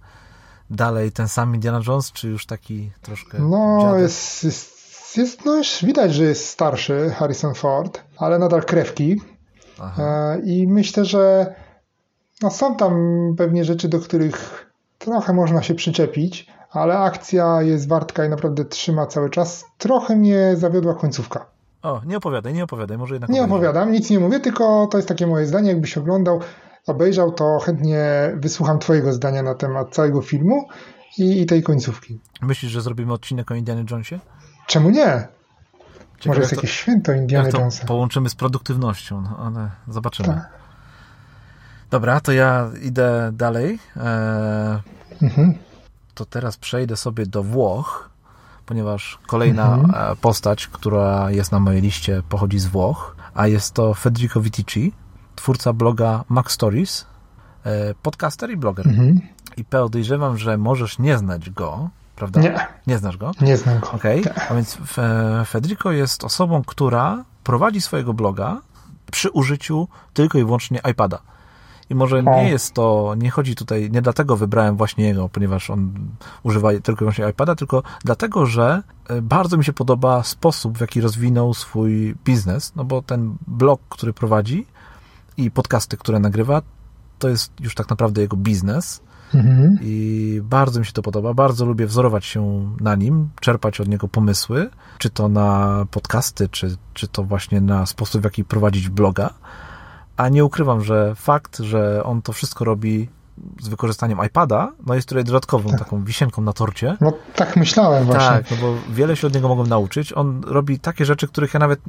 [0.69, 5.85] dalej ten sam Indiana Jones, czy już taki troszkę No, jest, jest, jest, no już
[5.85, 9.21] widać, że jest starszy Harrison Ford, ale nadal krewki.
[9.81, 10.03] Aha.
[10.03, 11.55] E, I myślę, że
[12.41, 12.93] no są tam
[13.37, 14.68] pewnie rzeczy, do których
[14.99, 19.65] trochę można się przyczepić, ale akcja jest wartka i naprawdę trzyma cały czas.
[19.77, 21.45] Trochę mnie zawiodła końcówka.
[21.81, 23.29] O, nie opowiadaj, nie opowiadaj, może jednak.
[23.29, 25.69] Nie opowiadam, nic nie mówię, tylko to jest takie moje zdanie.
[25.69, 26.39] Jakbyś oglądał,
[26.87, 30.67] obejrzał, to chętnie wysłucham Twojego zdania na temat całego filmu
[31.17, 32.19] i, i tej końcówki.
[32.41, 34.19] Myślisz, że zrobimy odcinek o Indiana Jonesie?
[34.67, 35.27] Czemu nie?
[36.19, 37.85] Ciekawe, może jest to, jakieś święto Indiana Jonesa.
[37.85, 40.27] Połączymy z produktywnością, no, ale zobaczymy.
[40.27, 40.58] Tak.
[41.91, 43.79] Dobra, to ja idę dalej.
[43.97, 44.79] Eee...
[45.21, 45.53] Mhm
[46.19, 48.09] to teraz przejdę sobie do Włoch,
[48.65, 50.11] ponieważ kolejna mhm.
[50.11, 54.93] E, postać, która jest na mojej liście, pochodzi z Włoch, a jest to Federico Vitici,
[55.35, 57.05] twórca bloga Mac Stories,
[57.65, 58.87] e, podcaster i bloger.
[58.87, 59.19] Mhm.
[59.57, 62.41] I podejrzewam, że możesz nie znać go, prawda?
[62.41, 62.67] Nie.
[62.87, 63.31] Nie znasz go?
[63.41, 63.91] Nie znam go.
[63.91, 64.47] Okej, okay.
[64.49, 64.77] a więc
[65.45, 68.61] Federico jest osobą, która prowadzi swojego bloga
[69.11, 71.19] przy użyciu tylko i wyłącznie iPada.
[71.89, 75.93] I może nie jest to, nie chodzi tutaj, nie dlatego wybrałem właśnie jego, ponieważ on
[76.43, 80.81] używa tylko i wyłącznie iPada, tylko dlatego, że e, bardzo mi się podoba sposób, w
[80.81, 84.65] jaki rozwinął swój biznes, no bo ten blog, który prowadzi
[85.37, 86.61] i podcasty, które nagrywa,
[87.19, 89.01] to jest już tak naprawdę jego biznes.
[89.33, 89.77] Mhm.
[89.81, 91.33] I bardzo mi się to podoba.
[91.33, 96.77] Bardzo lubię wzorować się na nim, czerpać od niego pomysły, czy to na podcasty, czy,
[96.93, 99.33] czy to właśnie na sposób, w jaki prowadzić bloga.
[100.19, 103.09] A nie ukrywam, że fakt, że on to wszystko robi
[103.61, 105.79] z wykorzystaniem iPada, no jest tutaj dodatkową tak.
[105.79, 106.97] taką wisienką na torcie.
[107.01, 108.27] No tak myślałem właśnie.
[108.27, 110.13] Tak, no bo wiele się od niego mogą nauczyć.
[110.13, 111.79] On robi takie rzeczy, których ja nawet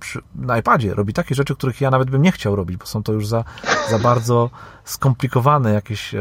[0.00, 3.02] przy, na iPadzie robi takie rzeczy, których ja nawet bym nie chciał robić, bo są
[3.02, 3.44] to już za,
[3.90, 4.50] za bardzo
[4.84, 6.20] skomplikowane jakieś e,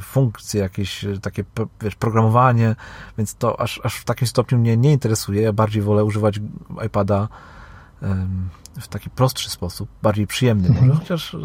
[0.00, 1.44] funkcje, jakieś e, takie
[1.82, 2.76] wiesz, programowanie,
[3.18, 5.42] więc to aż, aż w takim stopniu mnie nie interesuje.
[5.42, 6.40] Ja bardziej wolę używać
[6.86, 7.28] iPada
[8.80, 10.98] w taki prostszy sposób, bardziej przyjemny może, mhm.
[10.98, 11.38] chociaż e,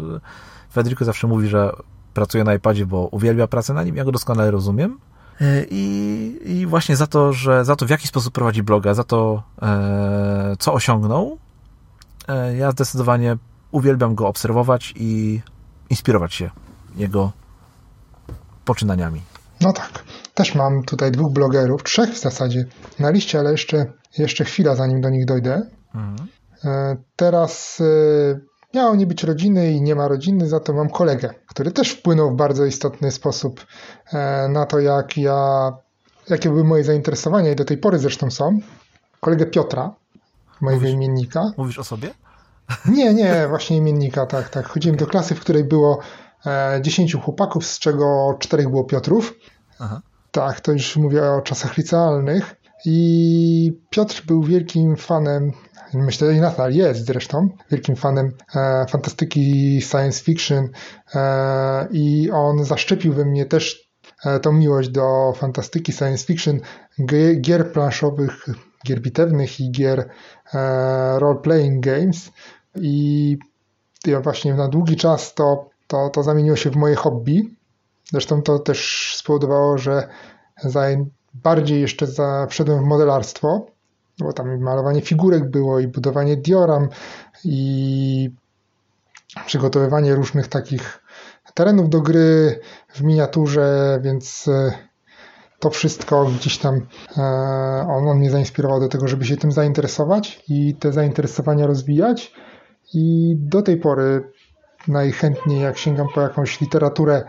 [0.72, 1.72] Federico zawsze mówi, że
[2.14, 4.98] pracuje na iPadzie, bo uwielbia pracę na nim, ja go doskonale rozumiem.
[5.40, 9.04] E, I, I właśnie za to, że za to w jaki sposób prowadzi bloga, za
[9.04, 11.38] to e, co osiągnął,
[12.28, 13.36] e, ja zdecydowanie
[13.70, 15.40] uwielbiam go obserwować i
[15.90, 16.50] inspirować się
[16.96, 17.32] jego
[18.64, 19.20] poczynaniami.
[19.60, 20.04] No tak.
[20.34, 22.64] też mam tutaj dwóch blogerów, trzech w zasadzie
[22.98, 25.62] na liście, ale jeszcze, jeszcze chwila zanim do nich dojdę.
[25.94, 26.28] Mhm.
[26.64, 28.40] E, teraz e,
[28.74, 32.30] miało nie być rodziny i nie ma rodziny, za to mam kolegę, który też wpłynął
[32.30, 33.66] w bardzo istotny sposób
[34.12, 35.72] e, na to, jak ja,
[36.28, 38.58] jakie były moje zainteresowania i do tej pory zresztą są.
[39.20, 39.94] Kolegę Piotra,
[40.60, 41.52] mojego mówisz, imiennika.
[41.56, 42.10] Mówisz o sobie?
[42.88, 44.68] Nie, nie, właśnie imiennika, tak, tak.
[44.68, 45.98] Chodziłem do klasy, w której było
[46.80, 49.34] 10 chłopaków, z czego czterech było Piotrów.
[49.78, 50.00] Aha.
[50.30, 52.56] Tak, to już mówię o czasach licealnych.
[52.84, 55.52] I Piotr był wielkim fanem,
[56.02, 60.68] myślę, że i nadal jest zresztą, wielkim fanem e, fantastyki science fiction
[61.14, 63.90] e, i on zaszczepił we mnie też
[64.24, 66.60] e, tą miłość do fantastyki science fiction,
[67.40, 68.46] gier planszowych,
[68.86, 70.08] gier bitewnych i gier
[70.54, 72.30] e, role-playing games
[72.76, 73.38] i
[74.06, 77.56] ja właśnie na długi czas to, to, to zamieniło się w moje hobby.
[78.10, 80.08] Zresztą to też spowodowało, że
[81.34, 83.66] bardziej jeszcze za, wszedłem w modelarstwo,
[84.18, 86.88] bo tam malowanie figurek było i budowanie dioram
[87.44, 88.30] i
[89.46, 91.04] przygotowywanie różnych takich
[91.54, 94.72] terenów do gry w miniaturze, więc e,
[95.58, 97.22] to wszystko gdzieś tam e,
[97.88, 102.32] on, on mnie zainspirował do tego, żeby się tym zainteresować i te zainteresowania rozwijać.
[102.94, 104.32] I do tej pory
[104.88, 107.24] najchętniej, jak sięgam po jakąś literaturę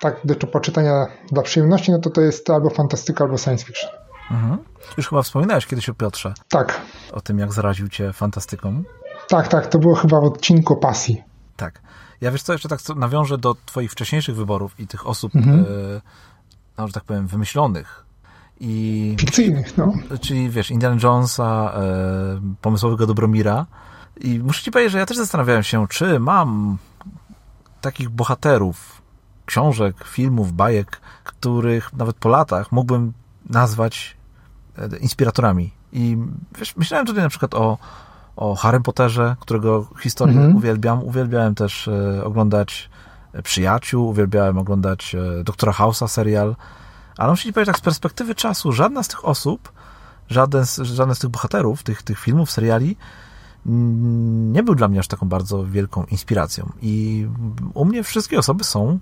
[0.00, 4.01] tak do poczytania dla przyjemności, no to to jest albo fantastyka, albo science fiction.
[4.30, 4.58] Mhm.
[4.96, 6.34] Już chyba wspominałeś kiedyś o Piotrze.
[6.48, 6.80] Tak.
[7.12, 8.82] O tym, jak zaraził cię fantastyką.
[9.28, 11.22] Tak, tak, to było chyba w odcinku pasji.
[11.56, 11.80] Tak.
[12.20, 15.60] Ja wiesz co, jeszcze tak nawiążę do twoich wcześniejszych wyborów i tych osób, mhm.
[15.60, 15.64] e,
[16.78, 18.04] no, że tak powiem, wymyślonych.
[18.60, 19.92] I, Fikcyjnych, no.
[20.20, 23.66] Czyli wiesz, Indiana Jonesa, e, pomysłowego Dobromira.
[24.20, 26.78] I muszę ci powiedzieć, że ja też zastanawiałem się, czy mam
[27.80, 29.02] takich bohaterów,
[29.46, 33.12] książek, filmów, bajek, których nawet po latach mógłbym
[33.50, 34.16] nazwać
[34.78, 35.72] e, inspiratorami.
[35.92, 36.18] I
[36.58, 37.78] wiesz, myślałem tutaj na przykład o,
[38.36, 40.56] o Harry Potterze, którego historię mhm.
[40.56, 41.04] uwielbiam.
[41.04, 42.90] Uwielbiałem też e, oglądać
[43.32, 46.56] e, Przyjaciół, uwielbiałem oglądać Doktora House'a serial,
[47.18, 49.72] ale muszę ci powiedzieć tak z perspektywy czasu, żadna z tych osób,
[50.28, 52.96] żaden z, żaden z tych bohaterów, tych, tych filmów, seriali
[53.66, 56.72] nie był dla mnie aż taką bardzo wielką inspiracją.
[56.82, 57.26] I
[57.74, 58.98] u mnie wszystkie osoby są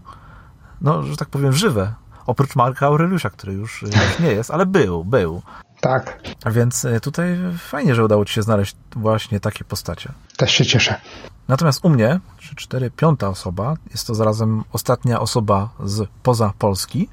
[0.80, 1.94] no, że tak powiem, żywe.
[2.30, 5.42] Oprócz Marka Aureliusza, który już, już nie jest, ale był, był.
[5.80, 6.22] Tak.
[6.44, 10.12] A więc e, tutaj fajnie, że udało ci się znaleźć właśnie takie postacie.
[10.36, 11.00] Też się cieszę.
[11.48, 17.08] Natomiast u mnie, 3, 4, piąta osoba, jest to zarazem ostatnia osoba z poza Polski.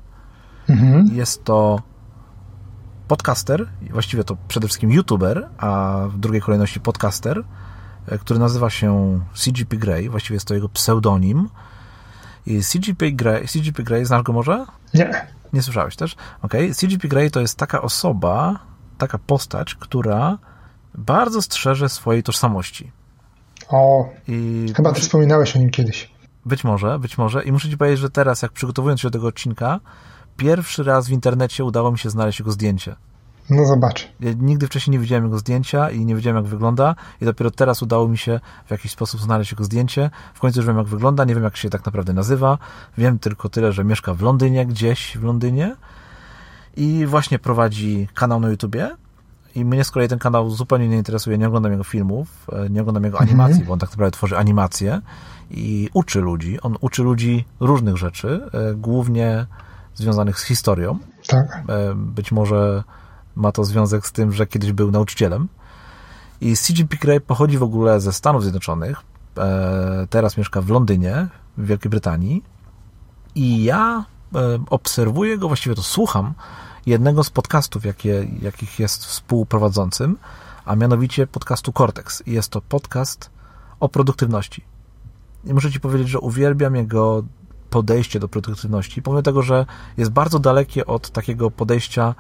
[0.70, 1.10] Mhm.
[1.14, 1.82] Jest to
[3.08, 7.44] podcaster, właściwie to przede wszystkim youtuber, a w drugiej kolejności podcaster,
[8.08, 11.50] e, który nazywa się CGP Grey, właściwie jest to jego pseudonim.
[12.64, 14.66] CGP Grey, CGP Grey, znasz go może?
[14.94, 15.28] Nie.
[15.54, 16.16] Nie słyszałeś też?
[16.42, 16.62] Okej.
[16.62, 16.76] Okay.
[16.76, 18.60] CGP Grey to jest taka osoba,
[18.98, 20.38] taka postać, która
[20.96, 22.92] bardzo strzeże swojej tożsamości.
[23.70, 26.12] O, I chyba ty wspominałeś o nim kiedyś.
[26.46, 27.44] Być może, być może.
[27.44, 29.80] I muszę ci powiedzieć, że teraz, jak przygotowując się do tego odcinka,
[30.38, 32.96] pierwszy raz w internecie udało mi się znaleźć jego zdjęcie.
[33.50, 34.10] No zobacz.
[34.20, 37.82] Ja nigdy wcześniej nie widziałem jego zdjęcia i nie wiedziałem, jak wygląda i dopiero teraz
[37.82, 40.10] udało mi się w jakiś sposób znaleźć jego zdjęcie.
[40.34, 42.58] W końcu już wiem, jak wygląda, nie wiem, jak się tak naprawdę nazywa.
[42.98, 45.76] Wiem tylko tyle, że mieszka w Londynie, gdzieś w Londynie
[46.78, 48.96] i właśnie prowadzi kanał na YouTubie.
[49.56, 52.82] I mnie z kolei ten kanał zupełnie nie interesuje, nie oglądam jego filmów, e, nie
[52.82, 53.68] oglądam jego animacji, mm -hmm.
[53.68, 55.02] bo on tak naprawdę tworzy animacje
[55.52, 56.62] i uczy ludzi.
[56.62, 59.46] On uczy ludzi różnych rzeczy, e, głównie
[59.96, 61.00] związanych z historią.
[61.28, 61.64] Tak.
[61.70, 62.84] E, być może
[63.38, 65.48] ma to związek z tym, że kiedyś był nauczycielem.
[66.42, 69.02] I CGP Grey pochodzi w ogóle ze Stanów Zjednoczonych.
[69.38, 72.44] E, teraz mieszka w Londynie, w Wielkiej Brytanii.
[73.36, 76.34] I ja e, obserwuję go, właściwie to słucham
[76.86, 80.18] jednego z podcastów, jakie, jakich jest współprowadzącym,
[80.66, 82.24] a mianowicie podcastu Cortex.
[82.28, 83.30] I jest to podcast
[83.80, 84.64] o produktywności.
[85.46, 87.24] I muszę Ci powiedzieć, że uwielbiam jego
[87.70, 89.66] podejście do produktywności, pomimo tego, że
[89.98, 92.16] jest bardzo dalekie od takiego podejścia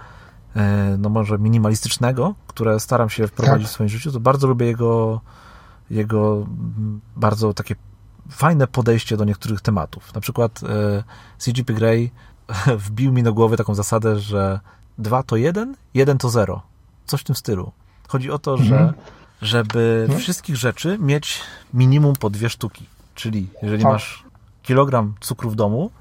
[0.97, 3.71] no może minimalistycznego, które staram się wprowadzić tak.
[3.71, 5.21] w swoim życiu, to bardzo lubię jego,
[5.89, 6.47] jego
[7.15, 7.75] bardzo takie
[8.29, 10.13] fajne podejście do niektórych tematów.
[10.13, 11.03] Na przykład e,
[11.37, 12.11] CGP Grey
[12.85, 14.59] wbił mi do głowy taką zasadę, że
[14.97, 16.61] dwa to jeden, jeden to zero.
[17.05, 17.71] Coś w tym stylu.
[18.07, 18.69] Chodzi o to, mhm.
[18.69, 18.93] że
[19.41, 20.19] żeby mhm.
[20.19, 21.41] wszystkich rzeczy mieć
[21.73, 22.85] minimum po dwie sztuki.
[23.15, 23.91] Czyli jeżeli tak.
[23.91, 24.23] masz
[24.63, 25.91] kilogram cukru w domu,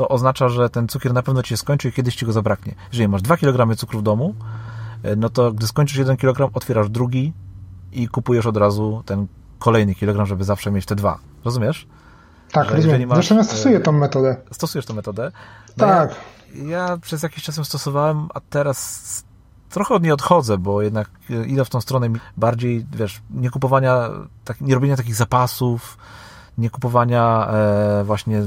[0.00, 2.74] to oznacza, że ten cukier na pewno ci się skończy i kiedyś ci go zabraknie.
[2.92, 4.34] Jeżeli masz 2 kg cukru w domu,
[5.02, 7.32] e, no to gdy skończysz 1 kg, otwierasz drugi
[7.92, 9.26] i kupujesz od razu ten
[9.58, 11.18] kolejny kilogram, żeby zawsze mieć te dwa.
[11.44, 11.86] Rozumiesz?
[12.52, 13.08] Tak, rozumiem.
[13.08, 14.36] Masz, Zresztą ja stosuję e, tą metodę.
[14.52, 15.32] Stosujesz tą metodę?
[15.76, 16.14] No tak.
[16.54, 19.24] Ja, ja, przez jakiś czas ją stosowałem, a teraz
[19.70, 21.10] trochę od niej odchodzę, bo jednak
[21.46, 24.10] idę w tą stronę bardziej, wiesz, nie kupowania,
[24.44, 25.98] tak, nie robienia takich zapasów,
[26.60, 28.42] nie kupowania e, właśnie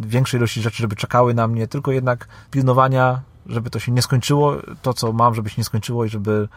[0.00, 4.56] większej ilości rzeczy, żeby czekały na mnie, tylko jednak pilnowania, żeby to się nie skończyło,
[4.82, 6.48] to co mam, żeby się nie skończyło i żeby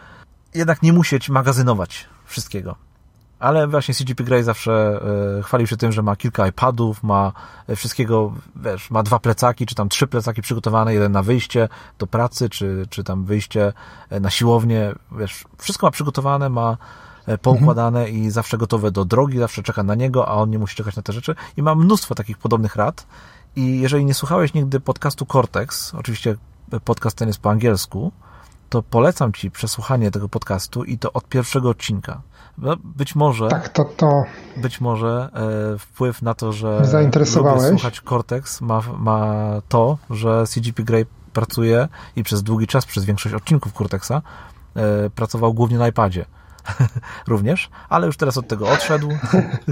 [0.54, 2.76] jednak nie musieć magazynować wszystkiego.
[3.38, 5.00] Ale właśnie CGP Grey zawsze
[5.38, 7.32] e, chwalił się tym, że ma kilka iPadów, ma
[7.66, 12.06] e, wszystkiego, wiesz, ma dwa plecaki, czy tam trzy plecaki przygotowane, jeden na wyjście do
[12.06, 13.72] pracy, czy, czy tam wyjście
[14.10, 16.76] e, na siłownię, wiesz, wszystko ma przygotowane, ma
[17.38, 18.18] poukładane mhm.
[18.18, 21.02] i zawsze gotowe do drogi, zawsze czeka na niego, a on nie musi czekać na
[21.02, 21.34] te rzeczy.
[21.56, 23.06] I ma mnóstwo takich podobnych rad.
[23.56, 26.36] I jeżeli nie słuchałeś nigdy podcastu Cortex, oczywiście
[26.84, 28.12] podcast ten jest po angielsku,
[28.68, 32.20] to polecam Ci przesłuchanie tego podcastu i to od pierwszego odcinka.
[32.58, 33.48] No, być może.
[33.48, 34.24] Tak, to, to.
[34.56, 35.28] Być może
[35.74, 36.86] e, wpływ na to, że.
[36.86, 37.70] Zainteresowałeś.
[37.70, 43.34] słuchać Cortex ma, ma to, że CGP Grey pracuje i przez długi czas, przez większość
[43.34, 46.24] odcinków Cortexa, e, pracował głównie na iPadzie.
[47.28, 49.08] Również, ale już teraz od tego odszedł.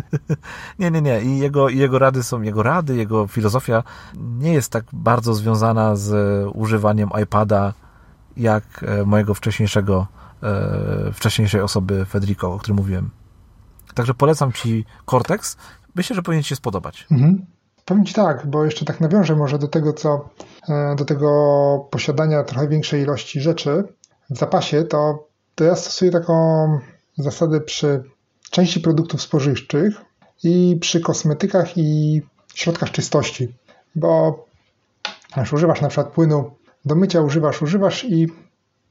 [0.79, 1.23] nie, nie, nie.
[1.23, 3.83] I jego, jego rady są, jego rady, jego filozofia
[4.17, 6.13] nie jest tak bardzo związana z
[6.55, 7.73] używaniem iPada
[8.37, 10.07] jak e, mojego wcześniejszego,
[10.43, 13.11] e, wcześniejszej osoby Federico, o którym mówiłem.
[13.95, 15.57] Także polecam Ci Cortex.
[15.95, 17.07] Myślę, że powinien Ci się spodobać.
[17.11, 17.47] Mhm.
[17.85, 20.29] Powiem Ci tak, bo jeszcze tak nawiążę może do tego, co
[20.69, 21.29] e, do tego
[21.91, 23.85] posiadania trochę większej ilości rzeczy
[24.31, 25.28] w zapasie, to,
[25.59, 26.35] to ja stosuję taką
[27.17, 28.03] zasadę przy
[28.51, 29.95] części produktów spożywczych
[30.45, 32.23] i przy kosmetykach i
[32.55, 33.55] środkach czystości,
[33.95, 34.45] bo
[35.37, 36.51] już używasz na przykład płynu
[36.85, 38.29] do mycia używasz, używasz i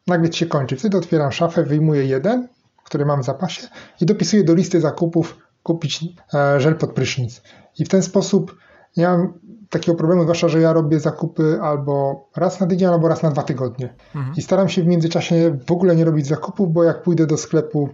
[0.07, 0.75] nagle ci się kończy.
[0.75, 2.47] Wtedy otwieram szafę, wyjmuję jeden,
[2.83, 3.67] który mam w zapasie
[4.01, 7.41] i dopisuję do listy zakupów kupić e, żel pod prysznic.
[7.79, 8.57] I w ten sposób
[8.97, 9.33] nie mam
[9.69, 13.43] takiego problemu, zwłaszcza, że ja robię zakupy albo raz na tydzień, albo raz na dwa
[13.43, 13.93] tygodnie.
[14.15, 14.35] Mhm.
[14.37, 17.89] I staram się w międzyczasie w ogóle nie robić zakupów, bo jak pójdę do sklepu,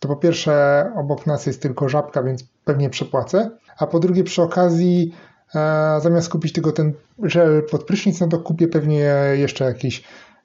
[0.00, 4.42] to po pierwsze obok nas jest tylko żabka, więc pewnie przepłacę, a po drugie przy
[4.42, 5.12] okazji
[5.54, 10.04] E, zamiast kupić tylko ten żel pod prysznic, no to kupię pewnie jeszcze jakieś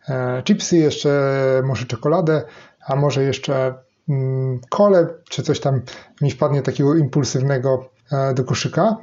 [0.10, 1.32] e, chipsy, jeszcze
[1.66, 2.44] może czekoladę,
[2.88, 3.74] a może jeszcze
[4.10, 5.82] mm, kole, czy coś tam
[6.22, 8.98] mi wpadnie takiego impulsywnego e, do koszyka.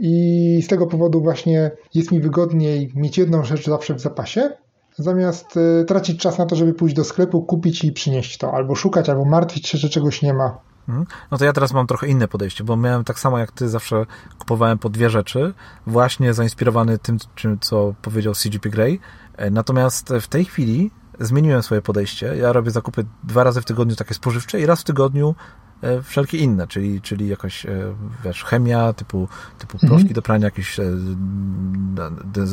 [0.00, 4.50] I z tego powodu właśnie jest mi wygodniej mieć jedną rzecz zawsze w zapasie,
[4.98, 9.08] zamiast tracić czas na to, żeby pójść do sklepu, kupić i przynieść to, albo szukać,
[9.08, 10.58] albo martwić się, że czegoś nie ma.
[10.88, 11.06] Mhm.
[11.30, 14.06] No to ja teraz mam trochę inne podejście, bo miałem tak samo jak ty zawsze
[14.38, 15.54] kupowałem po dwie rzeczy,
[15.86, 17.18] właśnie zainspirowany tym,
[17.60, 19.00] co powiedział CGP Grey.
[19.36, 22.36] E, natomiast w tej chwili zmieniłem swoje podejście.
[22.36, 25.65] Ja robię zakupy dwa razy w tygodniu takie spożywcze i raz w tygodniu e,
[26.02, 30.12] wszelkie inne, czyli, czyli jakaś, e, wiesz, chemia, typu, typu proszki mhm.
[30.12, 30.76] do prania, jakieś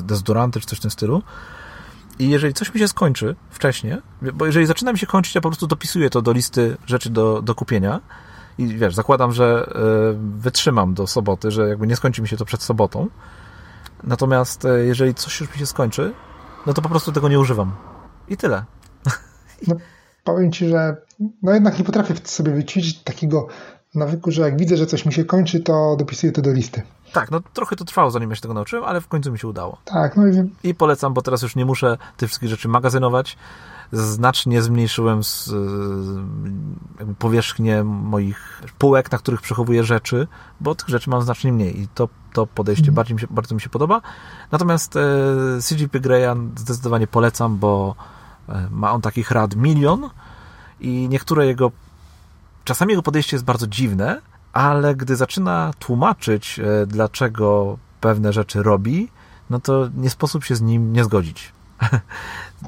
[0.03, 1.23] dezodoranty czy coś w tym stylu.
[2.19, 3.97] I jeżeli coś mi się skończy wcześniej,
[4.33, 7.41] bo jeżeli zaczyna mi się kończyć, ja po prostu dopisuję to do listy rzeczy do,
[7.41, 8.01] do kupienia
[8.57, 9.73] i wiesz, zakładam, że
[10.15, 13.07] wytrzymam do soboty, że jakby nie skończy mi się to przed sobotą.
[14.03, 16.13] Natomiast jeżeli coś już mi się skończy,
[16.65, 17.71] no to po prostu tego nie używam.
[18.27, 18.63] I tyle.
[19.67, 19.75] No,
[20.23, 20.97] powiem Ci, że
[21.41, 23.47] no jednak nie potrafię sobie wyćwiczyć takiego
[23.95, 26.81] nawyku, że jak widzę, że coś mi się kończy, to dopisuję to do listy.
[27.13, 29.47] Tak, no trochę to trwało, zanim ja się tego nauczyłem, ale w końcu mi się
[29.47, 29.77] udało.
[29.85, 30.51] Tak, no i...
[30.63, 33.37] I polecam, bo teraz już nie muszę tych wszystkich rzeczy magazynować.
[33.91, 40.27] Znacznie zmniejszyłem y, powierzchnię moich półek, na których przechowuję rzeczy,
[40.61, 42.95] bo tych rzeczy mam znacznie mniej i to, to podejście mhm.
[42.95, 44.01] bardziej mi się, bardzo mi się podoba.
[44.51, 45.01] Natomiast e,
[45.61, 48.22] CGP Greya zdecydowanie polecam, bo e,
[48.71, 50.09] ma on takich rad milion
[50.79, 51.71] i niektóre jego
[52.63, 54.21] czasami jego podejście jest bardzo dziwne,
[54.53, 59.09] ale gdy zaczyna tłumaczyć, e, dlaczego pewne rzeczy robi,
[59.49, 61.51] no to nie sposób się z nim nie zgodzić.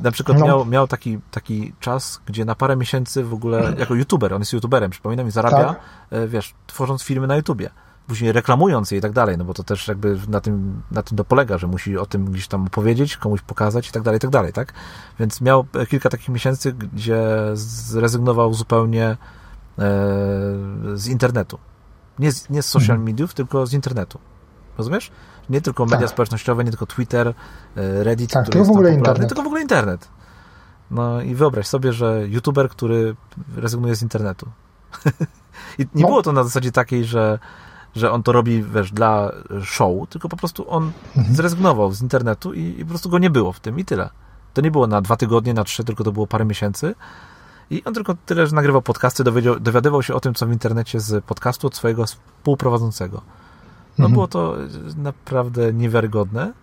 [0.01, 0.45] na przykład no.
[0.45, 4.53] miał, miał taki, taki czas, gdzie na parę miesięcy w ogóle, jako youtuber, on jest
[4.53, 5.79] youtuberem, przypominam, i zarabia, tak.
[6.09, 7.69] E, wiesz, tworząc filmy na YouTubie.
[8.07, 11.17] Później reklamując je i tak dalej, no bo to też jakby na tym, na tym
[11.17, 14.21] to polega, że musi o tym gdzieś tam opowiedzieć, komuś pokazać i tak dalej, i
[14.21, 14.73] tak dalej, tak?
[15.19, 19.17] Więc miał kilka takich miesięcy, gdzie zrezygnował zupełnie e,
[20.93, 21.59] z internetu.
[22.19, 23.03] Nie z, nie z social mhm.
[23.03, 24.19] mediów, tylko z internetu.
[24.77, 25.11] Rozumiesz?
[25.49, 26.09] Nie tylko media tak.
[26.09, 27.33] społecznościowe, nie tylko Twitter, e,
[28.03, 29.27] Reddit, tak, który jest w ogóle internet.
[29.27, 30.09] tylko w ogóle internet.
[30.91, 33.15] No i wyobraź sobie, że youtuber, który
[33.55, 34.49] rezygnuje z internetu.
[35.79, 36.07] I nie no.
[36.07, 37.39] było to na zasadzie takiej, że,
[37.95, 39.31] że on to robi, wiesz, dla
[39.63, 41.36] show, tylko po prostu on mhm.
[41.36, 44.10] zrezygnował z internetu i, i po prostu go nie było w tym i tyle.
[44.53, 46.95] To nie było na dwa tygodnie, na trzy, tylko to było parę miesięcy
[47.69, 49.23] i on tylko tyle, że nagrywał podcasty,
[49.60, 53.21] dowiadywał się o tym, co w internecie z podcastu od swojego współprowadzącego.
[53.97, 54.13] No mhm.
[54.13, 54.55] było to
[54.97, 56.53] naprawdę niewiarygodne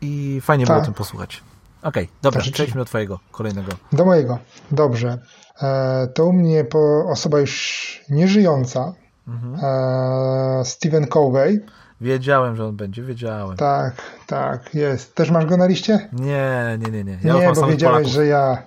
[0.00, 0.74] i fajnie tak.
[0.74, 1.42] było o tym posłuchać.
[1.82, 3.72] Okej, okay, dobra, przejdźmy do twojego kolejnego.
[3.92, 4.38] Do mojego,
[4.70, 5.18] dobrze.
[5.62, 8.92] E, to u mnie po, osoba już nieżyjąca,
[9.28, 9.54] mhm.
[9.62, 11.60] e, Stephen Covey.
[12.00, 13.56] Wiedziałem, że on będzie, wiedziałem.
[13.56, 13.94] Tak,
[14.26, 15.14] tak, jest.
[15.14, 16.08] Też masz go na liście?
[16.12, 17.04] Nie, nie, nie.
[17.04, 18.12] Nie, ja nie bo wiedziałeś, Polaków.
[18.12, 18.62] że ja...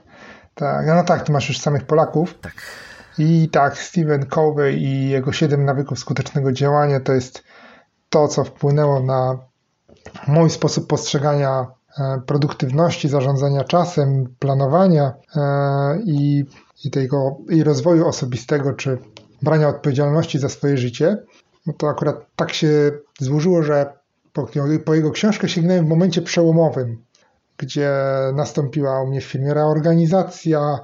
[0.53, 2.39] Tak, no tak, ty masz już samych Polaków.
[2.41, 2.53] Tak.
[3.17, 7.43] I tak, Stephen Covey i jego siedem nawyków skutecznego działania to jest
[8.09, 9.37] to, co wpłynęło na
[10.27, 11.67] mój sposób postrzegania
[11.99, 15.41] e, produktywności, zarządzania czasem, planowania e,
[16.05, 16.45] i,
[16.85, 18.97] i, tego, i rozwoju osobistego, czy
[19.41, 21.17] brania odpowiedzialności za swoje życie.
[21.65, 23.93] No to akurat tak się złożyło, że
[24.33, 24.47] po,
[24.85, 26.97] po jego książkę sięgnąłem w momencie przełomowym,
[27.57, 27.91] gdzie
[28.33, 30.79] nastąpiła u mnie w firmie reorganizacja,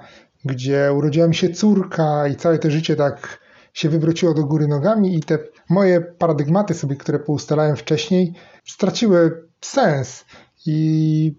[0.46, 3.40] gdzie urodziła mi się córka i całe to życie tak
[3.74, 5.40] się wywróciło do góry nogami i te
[5.70, 8.34] moje paradygmaty sobie, które poustalałem wcześniej,
[8.66, 10.26] straciły sens
[10.66, 11.36] i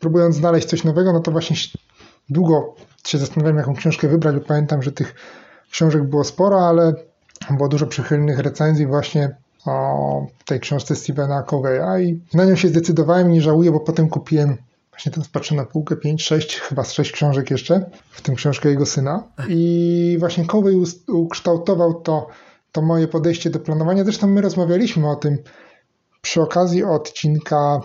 [0.00, 1.56] próbując znaleźć coś nowego, no to właśnie
[2.28, 2.74] długo
[3.06, 5.14] się zastanawiałem, jaką książkę wybrać, bo pamiętam, że tych
[5.70, 6.92] książek było sporo, ale
[7.50, 13.30] było dużo przychylnych recenzji właśnie o tej książce Stephena Coveya i na nią się zdecydowałem
[13.30, 14.56] i nie żałuję, bo potem kupiłem
[14.94, 18.68] Właśnie teraz patrzę na półkę, 5, 6, chyba z 6 książek jeszcze, w tym książkę
[18.68, 19.22] jego syna.
[19.48, 22.26] I właśnie Covey ukształtował to,
[22.72, 24.04] to moje podejście do planowania.
[24.04, 25.38] Zresztą my rozmawialiśmy o tym
[26.22, 27.80] przy okazji odcinka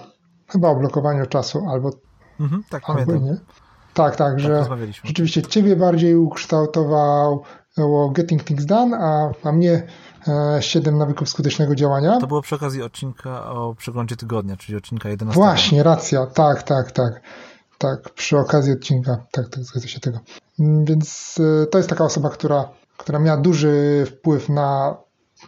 [0.48, 1.92] chyba o blokowaniu czasu, albo...
[2.40, 3.26] Mhm, tak, albo pamiętam.
[3.26, 3.38] Nie.
[4.00, 4.66] Tak, tak, tak że
[5.04, 7.44] rzeczywiście ciebie bardziej ukształtował
[8.12, 9.84] Getting Things Done, a, a mnie
[10.60, 12.18] 7 e, nawyków skutecznego działania.
[12.20, 15.42] To było przy okazji odcinka o przeglądzie tygodnia, czyli odcinka 11.
[15.42, 17.22] Właśnie, racja, tak, tak, tak.
[17.78, 20.20] Tak, przy okazji odcinka, tak, tak, zgadza się tego.
[20.60, 24.98] Mm, więc e, to jest taka osoba, która, która miała duży wpływ na,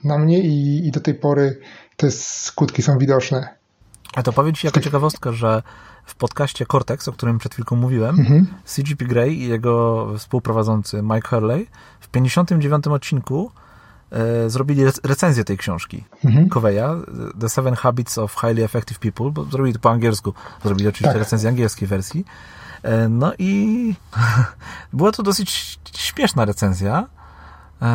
[0.04, 1.60] na mnie i, i do tej pory
[1.98, 3.61] te skutki są widoczne.
[4.16, 5.64] A to powiem Ci jako ciekawostka, że
[6.06, 8.48] w podcaście Cortex, o którym przed chwilką mówiłem, mhm.
[8.66, 11.68] CGP Grey i jego współprowadzący Mike Hurley
[12.00, 13.52] w 59 odcinku
[14.12, 16.50] e, zrobili recenzję tej książki mhm.
[16.50, 16.88] Coveya,
[17.40, 21.24] The Seven Habits of Highly Effective People, bo zrobili to po angielsku, zrobili oczywiście tak.
[21.24, 22.26] recenzję angielskiej wersji.
[22.84, 23.94] E, no i
[24.94, 27.08] była to dosyć śmieszna recenzja.
[27.82, 27.86] E,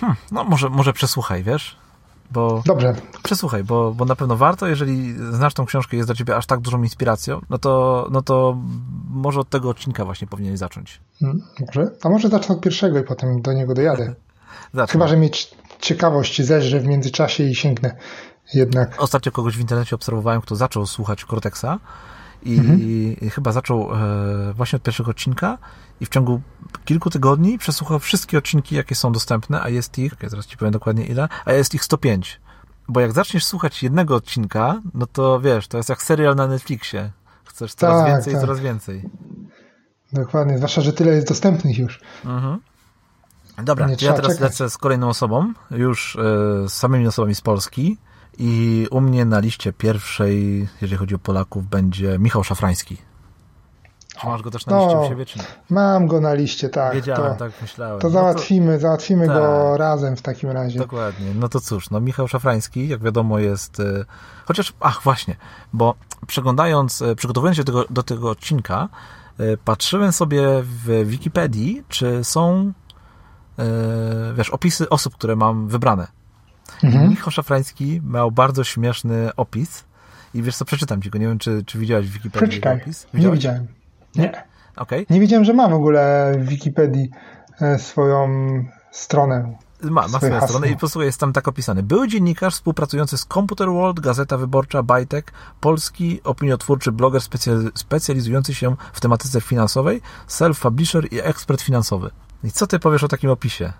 [0.00, 1.85] hmm, no może, może przesłuchaj, wiesz?
[2.30, 2.94] Bo Dobrze.
[3.22, 6.46] Przesłuchaj, bo, bo na pewno warto, jeżeli znasz tą książkę i jest dla ciebie aż
[6.46, 8.56] tak dużą inspiracją, no to, no to
[9.10, 11.00] może od tego odcinka właśnie powinieneś zacząć.
[11.20, 11.90] Hmm, może?
[12.02, 14.14] A może zacznę od pierwszego i potem do niego dojadę.
[14.90, 17.96] Chyba, że mieć ciekawość zeżrę w międzyczasie i sięgnę
[18.54, 19.02] jednak.
[19.02, 21.78] Ostatnio kogoś w internecie obserwowałem, kto zaczął słuchać Cortexa
[22.46, 22.80] i, mhm.
[22.80, 25.58] i chyba zaczął e, właśnie od pierwszego odcinka
[26.00, 26.40] i w ciągu
[26.84, 30.72] kilku tygodni przesłuchał wszystkie odcinki, jakie są dostępne, a jest ich, ja zaraz ci powiem
[30.72, 32.40] dokładnie ile, a jest ich 105.
[32.88, 37.10] Bo jak zaczniesz słuchać jednego odcinka, no to wiesz, to jest jak serial na Netflixie.
[37.44, 38.42] Chcesz coraz tak, więcej tak.
[38.42, 39.02] coraz więcej.
[40.12, 42.00] Dokładnie, zwłaszcza, że tyle jest dostępnych już.
[42.24, 42.58] Mhm.
[43.64, 44.40] Dobra, ja teraz czekać.
[44.40, 46.20] lecę z kolejną osobą, już e,
[46.68, 47.98] z samymi osobami z Polski
[48.38, 52.96] i u mnie na liście pierwszej, jeżeli chodzi o Polaków, będzie Michał Szafrański.
[54.20, 55.44] Czy masz go też na liście u siebie, czy nie?
[55.70, 56.94] Mam go na liście, tak.
[56.94, 58.00] Wiedziałem, to, tak myślałem.
[58.00, 60.78] To załatwimy, no to, załatwimy tak, go razem w takim razie.
[60.78, 61.34] Dokładnie.
[61.34, 64.04] No to cóż, no Michał Szafrański, jak wiadomo jest, y,
[64.46, 65.36] chociaż, ach właśnie,
[65.72, 65.94] bo
[66.26, 68.88] przeglądając, y, przygotowując się do tego, do tego odcinka,
[69.40, 72.72] y, patrzyłem sobie w Wikipedii, czy są,
[74.34, 76.06] wiesz, opisy osób, które mam wybrane.
[76.82, 77.10] Mhm.
[77.10, 79.84] Michał Szafrański miał bardzo śmieszny opis
[80.34, 82.80] i wiesz co, przeczytam ci go, nie wiem, czy, czy widziałeś w Wikipedii Przeczytaj.
[82.82, 83.06] opis?
[83.14, 83.24] Widziałeś?
[83.24, 83.66] Nie widziałem.
[84.14, 84.44] Nie.
[84.76, 85.06] Okay.
[85.10, 87.10] Nie wiedziałem, że ma w ogóle w Wikipedii
[87.60, 88.28] e, swoją
[88.90, 89.56] stronę.
[89.82, 91.82] Ma, ma swoją stronę i posłuchaj, jest tam tak opisany.
[91.82, 97.22] Był dziennikarz współpracujący z Computer World, Gazeta Wyborcza, Bajtek, polski opiniotwórczy bloger
[97.74, 102.10] specjalizujący się w tematyce finansowej, self-publisher i ekspert finansowy.
[102.44, 103.72] I co ty powiesz o takim opisie?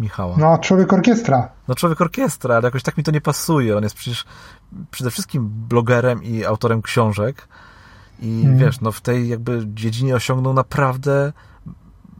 [0.00, 0.36] Michała.
[0.38, 1.48] No, człowiek orkiestra.
[1.68, 3.76] No, człowiek orkiestra, ale jakoś tak mi to nie pasuje.
[3.76, 4.24] On jest przecież
[4.90, 7.48] przede wszystkim blogerem i autorem książek,
[8.20, 8.58] i hmm.
[8.58, 11.32] wiesz, no w tej jakby dziedzinie osiągnął naprawdę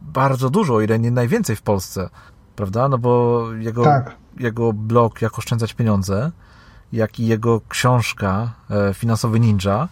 [0.01, 2.09] bardzo dużo, o ile nie najwięcej w Polsce,
[2.55, 2.89] prawda?
[2.89, 4.15] No bo jego, tak.
[4.39, 6.31] jego blog Jak oszczędzać pieniądze,
[6.93, 9.87] jak i jego książka e, Finansowy Ninja,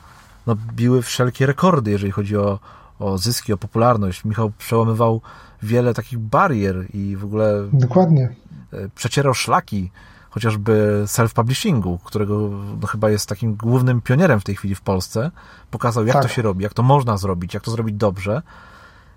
[0.48, 2.60] no biły wszelkie rekordy, jeżeli chodzi o,
[3.00, 4.26] o zyski, o popularność.
[4.26, 5.22] Michał przełamywał
[5.64, 8.36] wiele takich barier i w ogóle Dokładnie.
[8.74, 9.92] E, przecierał szlaki
[10.30, 12.50] chociażby self-publishingu, którego
[12.82, 15.32] no, chyba jest takim głównym pionierem w tej chwili w Polsce.
[15.72, 16.24] Pokazał, jak tak.
[16.24, 18.42] to się robi, jak to można zrobić, jak to zrobić dobrze.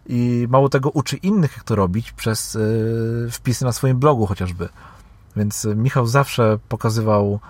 [0.06, 4.68] I mało tego uczy innych, jak to robić przez yy, wpisy na swoim blogu chociażby.
[5.36, 7.40] Więc Michał zawsze pokazywał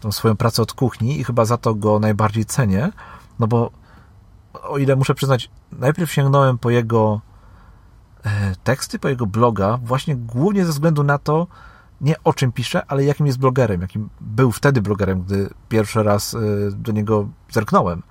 [0.00, 2.92] tą swoją pracę od kuchni i chyba za to go najbardziej cenię,
[3.38, 3.70] no bo
[4.62, 7.31] o ile muszę przyznać, najpierw sięgnąłem po jego e,
[8.64, 11.46] teksty, po jego bloga, właśnie głównie ze względu na to,
[12.00, 16.34] nie o czym pisze, ale jakim jest blogerem, jakim był wtedy blogerem, gdy pierwszy raz
[16.34, 16.38] e,
[16.70, 18.02] do niego zerknąłem.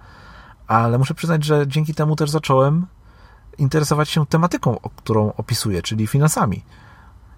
[0.67, 2.85] Ale muszę przyznać, że dzięki temu też zacząłem
[3.57, 6.63] interesować się tematyką, którą opisuje, czyli finansami.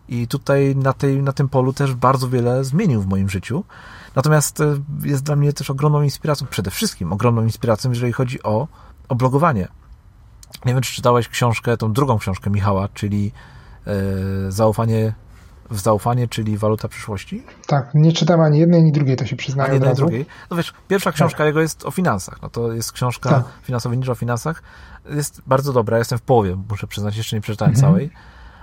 [0.08, 3.64] I tutaj na, tej, na tym polu też bardzo wiele zmienił w moim życiu.
[4.16, 8.68] Natomiast e, jest dla mnie też ogromną inspiracją, przede wszystkim ogromną inspiracją, jeżeli chodzi o,
[9.10, 9.68] o blogowanie.
[10.66, 13.32] Nie wiem, czy czytałeś książkę, tą drugą książkę Michała, czyli
[13.88, 13.92] e,
[14.52, 15.14] Zaufanie
[15.72, 17.44] w zaufanie, czyli waluta przyszłości?
[17.68, 20.26] Tak, nie czytam ani jednej, ani drugiej, to się przyznaję ani jednej, drugiej.
[20.52, 21.16] No wiesz, pierwsza tak.
[21.16, 21.48] książka tak.
[21.48, 22.42] jego jest o finansach.
[22.42, 23.44] No to jest książka tak.
[23.64, 24.64] finansowa o finansach.
[25.10, 27.92] Jest bardzo dobra, jestem w połowie, muszę przyznać, jeszcze nie przeczytałem mhm.
[27.92, 28.12] całej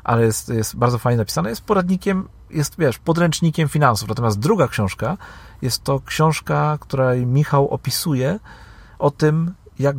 [0.04, 1.50] ale jest, jest bardzo fajnie napisane.
[1.50, 4.08] Jest poradnikiem, jest, wiesz, podręcznikiem finansów.
[4.08, 5.16] Natomiast druga książka
[5.62, 8.38] jest to książka, której Michał opisuje
[8.98, 9.96] o tym, jak,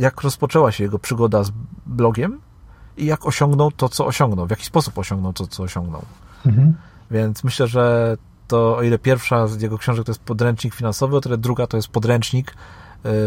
[0.00, 1.52] jak rozpoczęła się jego przygoda z
[1.86, 2.40] blogiem
[2.96, 6.02] i jak osiągnął to, co osiągnął, w jaki sposób osiągnął to, co osiągnął.
[6.46, 6.74] Mhm.
[7.10, 8.16] Więc myślę, że
[8.48, 11.76] to o ile pierwsza z jego książek to jest podręcznik finansowy, o tyle druga to
[11.76, 12.54] jest podręcznik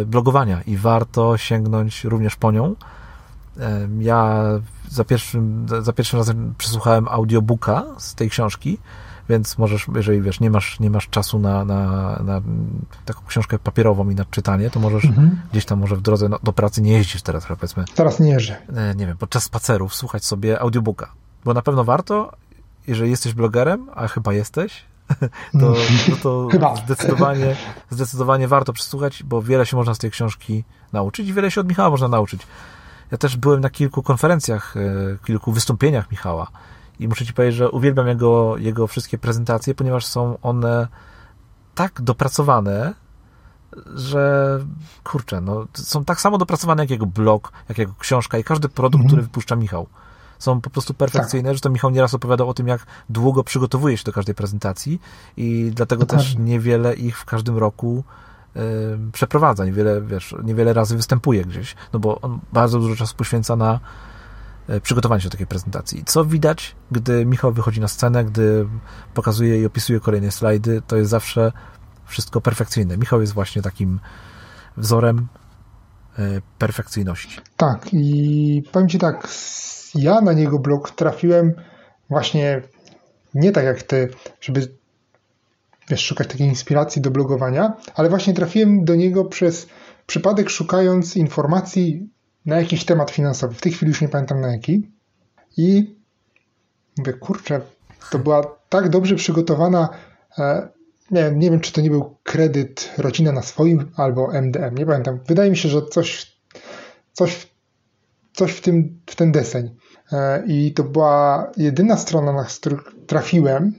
[0.02, 2.76] y, blogowania i warto sięgnąć również po nią.
[4.00, 4.44] Ja
[4.90, 8.78] za pierwszym, za pierwszym razem przesłuchałem audiobooka z tej książki,
[9.30, 11.82] więc możesz, jeżeli wiesz, nie masz, nie masz czasu na, na,
[12.24, 12.42] na
[13.06, 15.42] taką książkę papierową i na czytanie, to możesz mhm.
[15.52, 17.86] gdzieś tam może w drodze no, do pracy nie jeździsz teraz, powiedzmy.
[17.96, 18.58] Teraz nie jeżdżę.
[18.76, 21.12] E, nie wiem, podczas spacerów słuchać sobie audiobooka.
[21.46, 22.32] Bo na pewno warto,
[22.88, 24.84] jeżeli jesteś blogerem, a chyba jesteś,
[25.60, 25.76] to,
[26.10, 26.48] no to
[26.86, 27.56] zdecydowanie,
[27.90, 30.64] zdecydowanie warto przesłuchać, bo wiele się można z tej książki
[30.94, 32.42] nauczyć i wiele się od Michała można nauczyć.
[33.12, 34.82] Ja też byłem na kilku konferencjach, e,
[35.26, 36.48] kilku wystąpieniach Michała
[37.00, 40.88] i muszę Ci powiedzieć, że uwielbiam jego, jego wszystkie prezentacje, ponieważ są one
[41.76, 42.94] tak dopracowane,
[43.96, 44.60] że
[45.04, 49.02] kurczę, no, są tak samo dopracowane jak jego blog, jak jego książka i każdy produkt,
[49.02, 49.08] mhm.
[49.08, 49.88] który wypuszcza Michał.
[50.40, 51.56] Są po prostu perfekcyjne, tak.
[51.56, 55.02] że to Michał nieraz opowiadał o tym, jak długo przygotowuje się do każdej prezentacji
[55.38, 56.26] i dlatego Dokładnie.
[56.26, 58.04] też niewiele ich w każdym roku
[59.12, 63.80] przeprowadza, niewiele, wiesz, niewiele razy występuje gdzieś, no bo on bardzo dużo czasu poświęca na
[64.84, 66.04] przygotowanie się do takiej prezentacji.
[66.06, 68.68] Co widać, gdy Michał wychodzi na scenę, gdy
[69.14, 71.52] pokazuje i opisuje kolejne slajdy, to jest zawsze
[72.06, 72.98] wszystko perfekcyjne.
[72.98, 74.00] Michał jest właśnie takim
[74.78, 75.28] wzorem
[76.20, 77.42] e, perfekcyjności.
[77.58, 79.28] Tak, i powiem Ci tak,
[79.96, 81.54] ja na niego blog trafiłem
[82.10, 82.62] właśnie
[83.34, 84.10] nie tak jak ty,
[84.42, 84.76] żeby
[85.90, 89.68] wiesz, szukać takiej inspiracji do blogowania, ale właśnie trafiłem do niego przez
[90.06, 92.10] przypadek szukając informacji
[92.46, 93.54] na jakiś temat finansowy.
[93.54, 94.92] W tej chwili już nie pamiętam na jaki.
[95.58, 95.96] I
[96.98, 97.62] mówię, kurczę,
[98.12, 99.90] to była tak dobrze przygotowana,
[100.38, 100.68] e,
[101.12, 105.20] nie, nie wiem, czy to nie był kredyt rodzina na swoim albo MDM, nie pamiętam.
[105.28, 106.38] Wydaje mi się, że coś,
[107.14, 107.48] coś,
[108.34, 109.76] coś w, tym, w ten deseń.
[110.12, 112.78] E, I to była jedyna strona, na którą
[113.08, 113.74] trafiłem,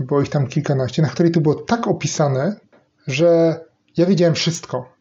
[0.00, 2.56] było ich tam kilkanaście, na której to było tak opisane,
[3.06, 3.60] że
[3.96, 4.95] ja wiedziałem wszystko.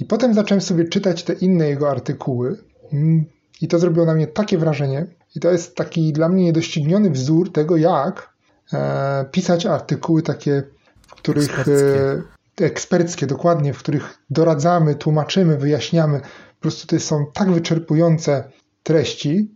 [0.00, 2.58] I potem zacząłem sobie czytać te inne jego artykuły
[2.92, 3.24] mm,
[3.60, 5.06] i to zrobiło na mnie takie wrażenie.
[5.36, 8.34] I to jest taki dla mnie niedościgniony wzór tego, jak
[8.72, 10.62] e, pisać artykuły takie,
[11.06, 12.22] w których eksperckie.
[12.60, 16.20] E, eksperckie, dokładnie, w których doradzamy, tłumaczymy, wyjaśniamy.
[16.20, 18.44] Po prostu to są tak wyczerpujące
[18.82, 19.54] treści,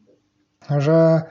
[0.79, 1.23] że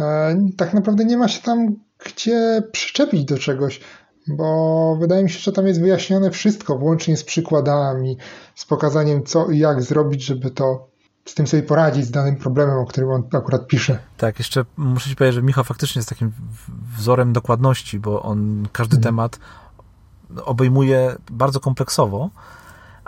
[0.00, 3.80] e, tak naprawdę nie ma się tam gdzie przyczepić do czegoś,
[4.28, 8.16] bo wydaje mi się, że tam jest wyjaśnione wszystko, włącznie z przykładami,
[8.54, 10.88] z pokazaniem co i jak zrobić, żeby to
[11.24, 13.98] z tym sobie poradzić, z danym problemem, o którym on akurat pisze.
[14.16, 16.32] Tak, jeszcze muszę ci powiedzieć, że Michał faktycznie jest takim
[16.96, 19.04] wzorem dokładności, bo on każdy hmm.
[19.04, 19.38] temat
[20.44, 22.30] obejmuje bardzo kompleksowo,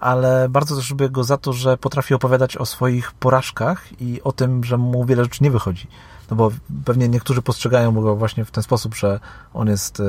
[0.01, 4.32] ale bardzo też lubię go za to, że potrafi opowiadać o swoich porażkach i o
[4.32, 5.86] tym, że mu wiele rzeczy nie wychodzi.
[6.30, 6.51] No bo
[6.84, 9.20] pewnie niektórzy postrzegają go właśnie w ten sposób, że
[9.55, 10.05] on jest e,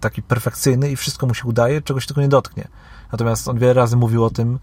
[0.00, 2.68] taki perfekcyjny i wszystko mu się udaje, czegoś tylko nie dotknie.
[3.12, 4.58] Natomiast on wiele razy mówił o tym,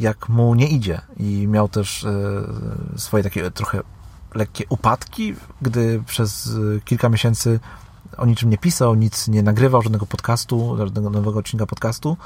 [0.00, 3.82] jak mu nie idzie i miał też e, swoje takie trochę
[4.34, 7.60] lekkie upadki, gdy przez e, kilka miesięcy
[8.16, 12.16] o niczym nie pisał, nic nie nagrywał, żadnego podcastu, żadnego nowego odcinka podcastu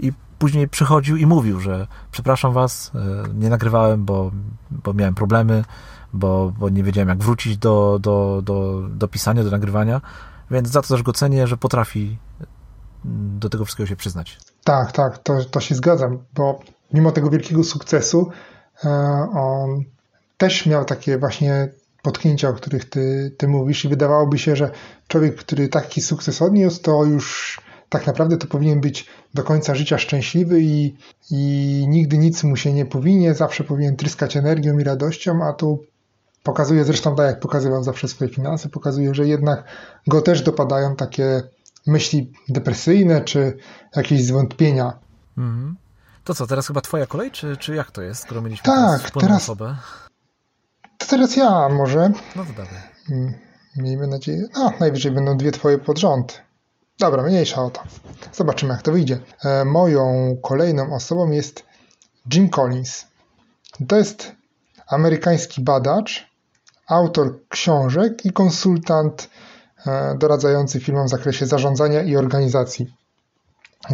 [0.00, 2.90] i później przychodził i mówił, że przepraszam was,
[3.34, 4.30] nie nagrywałem, bo,
[4.70, 5.64] bo miałem problemy,
[6.12, 10.00] bo, bo nie wiedziałem, jak wrócić do, do, do, do pisania, do nagrywania,
[10.50, 12.18] więc za to też go cenię, że potrafi
[13.38, 14.38] do tego wszystkiego się przyznać.
[14.64, 16.60] Tak, tak, to, to się zgadzam, bo
[16.92, 18.30] mimo tego wielkiego sukcesu
[18.84, 18.88] e,
[19.34, 19.84] on
[20.36, 21.68] też miał takie właśnie
[22.02, 24.70] potknięcia, o których ty, ty mówisz i wydawałoby się, że
[25.08, 29.98] człowiek, który taki sukces odniósł, to już tak naprawdę to powinien być do końca życia
[29.98, 30.96] szczęśliwy i,
[31.30, 35.84] i nigdy nic mu się nie powinie, zawsze powinien tryskać energią i radością, a tu
[36.42, 39.64] pokazuje, zresztą tak jak pokazywał zawsze swoje finanse, pokazuje, że jednak
[40.06, 41.42] go też dopadają takie
[41.86, 43.56] myśli depresyjne czy
[43.96, 44.98] jakieś zwątpienia.
[45.38, 45.76] Mhm.
[46.24, 49.12] To co, teraz chyba twoja kolej, czy, czy jak to jest, skoro mieliśmy tak, teraz,
[49.20, 49.76] teraz osobę?
[50.98, 52.10] To teraz ja może.
[52.36, 52.82] No to dawaj.
[53.10, 53.34] Mm,
[53.76, 54.48] miejmy nadzieję.
[54.54, 56.45] No, najwyżej będą dwie twoje pod rząd.
[56.98, 57.82] Dobra, mniejsza o to.
[58.32, 59.18] Zobaczymy, jak to wyjdzie.
[59.44, 61.64] E, moją kolejną osobą jest
[62.34, 63.06] Jim Collins.
[63.88, 64.32] To jest
[64.86, 66.30] amerykański badacz,
[66.86, 69.30] autor książek i konsultant
[69.86, 72.94] e, doradzający firmom w zakresie zarządzania i organizacji.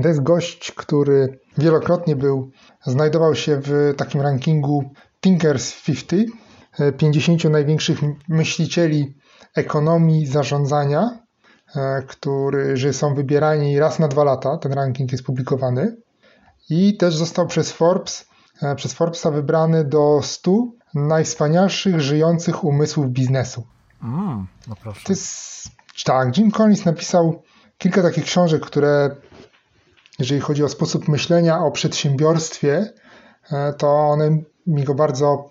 [0.03, 2.51] To jest gość, który wielokrotnie był,
[2.87, 4.91] znajdował się w takim rankingu
[5.21, 6.31] Thinkers 50,
[6.99, 7.99] 50 e, największych
[8.29, 9.15] myślicieli
[9.55, 11.22] ekonomii zarządzania,
[12.07, 14.59] którzy są wybierani raz na dwa lata.
[14.59, 15.97] Ten ranking jest publikowany.
[16.71, 18.29] I też został przez Forbes,
[18.63, 23.67] e, przez Forbesa wybrany do 100 najwspanialszych żyjących umysłów biznesu.
[24.03, 25.01] Mm, no proszę.
[25.07, 25.69] To jest,
[26.05, 27.43] tak, Jim Collins napisał
[27.79, 29.17] kilka takich książek, które
[30.19, 32.93] jeżeli chodzi o sposób myślenia o przedsiębiorstwie,
[33.53, 34.31] e, to one
[34.67, 35.51] mi go bardzo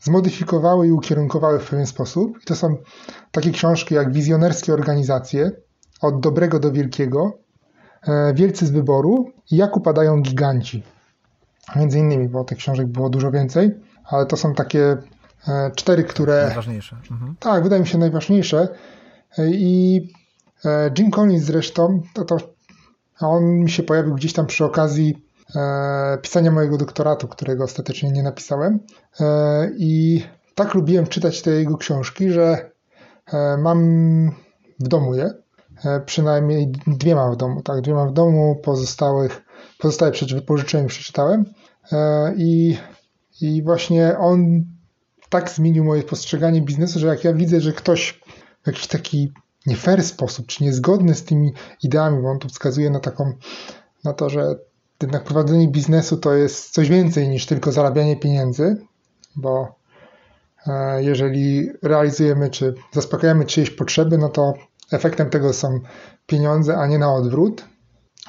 [0.00, 2.38] zmodyfikowały i ukierunkowały w pewien sposób.
[2.42, 2.76] I to są
[3.32, 5.50] takie książki jak Wizjonerskie organizacje,
[6.00, 7.38] Od dobrego do wielkiego,
[8.02, 10.82] e, Wielcy z wyboru i Jak upadają giganci.
[11.76, 13.70] Między innymi, bo tych książek było dużo więcej,
[14.04, 14.96] ale to są takie
[15.48, 16.44] e, cztery, które.
[16.46, 16.96] Najważniejsze.
[17.10, 17.34] Mhm.
[17.40, 18.68] Tak, wydaje mi się najważniejsze.
[19.38, 20.02] I
[20.98, 22.38] Jim Collins zresztą, to, to
[23.20, 25.22] on mi się pojawił gdzieś tam przy okazji
[25.56, 28.78] e, pisania mojego doktoratu, którego ostatecznie nie napisałem.
[29.20, 30.22] E, I
[30.54, 32.70] tak lubiłem czytać te jego książki, że e,
[33.58, 34.30] mam
[34.80, 35.34] w domu je.
[35.84, 39.42] E, przynajmniej dwie mam w domu, tak, dwie mam w domu, pozostałych,
[39.78, 40.12] pozostałe
[40.46, 41.44] pożyczyłem przeczytałem.
[41.92, 42.78] E, I,
[43.40, 44.64] I właśnie on
[45.28, 48.20] tak zmienił moje postrzeganie biznesu, że jak ja widzę, że ktoś
[48.62, 49.32] w jakiś taki
[49.66, 51.52] nie fair sposób, czy niezgodny z tymi
[51.82, 53.32] ideami, bo on tu wskazuje na taką,
[54.04, 54.56] na to, że
[55.02, 58.76] jednak prowadzenie biznesu to jest coś więcej niż tylko zarabianie pieniędzy,
[59.36, 59.72] bo e,
[60.98, 64.54] jeżeli realizujemy czy zaspokajamy czyjeś potrzeby, no to
[64.92, 65.80] efektem tego są
[66.26, 67.64] pieniądze, a nie na odwrót.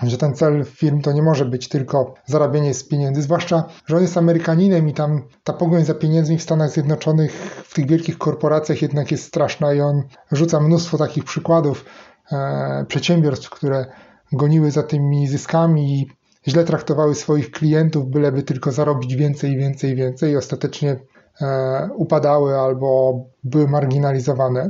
[0.04, 4.02] Że ten cel firm to nie może być tylko zarabianie z pieniędzy, zwłaszcza, że on
[4.02, 7.32] jest Amerykaninem i tam ta pogoń za pieniędzmi w Stanach Zjednoczonych,
[7.66, 11.86] w tych wielkich korporacjach jednak jest straszna i on rzuca mnóstwo takich przykładów
[12.32, 13.86] e, przedsiębiorstw, które
[14.32, 16.08] goniły za tymi zyskami i
[16.48, 20.32] źle traktowały swoich klientów, byleby tylko zarobić więcej, więcej, więcej.
[20.32, 21.00] I ostatecznie e,
[21.96, 24.70] upadały albo były marginalizowane.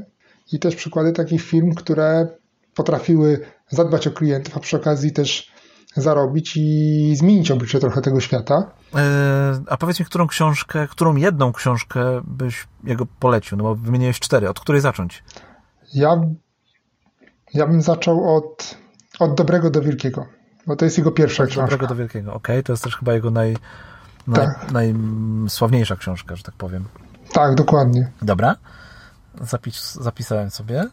[0.51, 2.27] I też przykłady takich firm, które
[2.75, 3.39] potrafiły
[3.69, 5.51] zadbać o klientów, a przy okazji też
[5.95, 8.71] zarobić i zmienić oblicze trochę tego świata.
[8.95, 13.57] E, a powiedz mi, którą książkę, którą jedną książkę byś jego polecił?
[13.57, 14.49] No bo wymieniłeś cztery.
[14.49, 15.23] Od której zacząć?
[15.93, 16.21] Ja,
[17.53, 18.77] ja bym zaczął od,
[19.19, 20.25] od dobrego do wielkiego,
[20.67, 21.71] bo to jest jego pierwsza od książka.
[21.71, 22.55] Dobrego do wielkiego, okej.
[22.55, 22.63] Okay.
[22.63, 23.57] To jest też chyba jego naj,
[24.27, 24.71] naj, tak.
[24.71, 26.85] najsławniejsza książka, że tak powiem.
[27.33, 28.11] Tak, dokładnie.
[28.21, 28.55] Dobra.
[29.41, 30.85] Zapis, zapisałem sobie.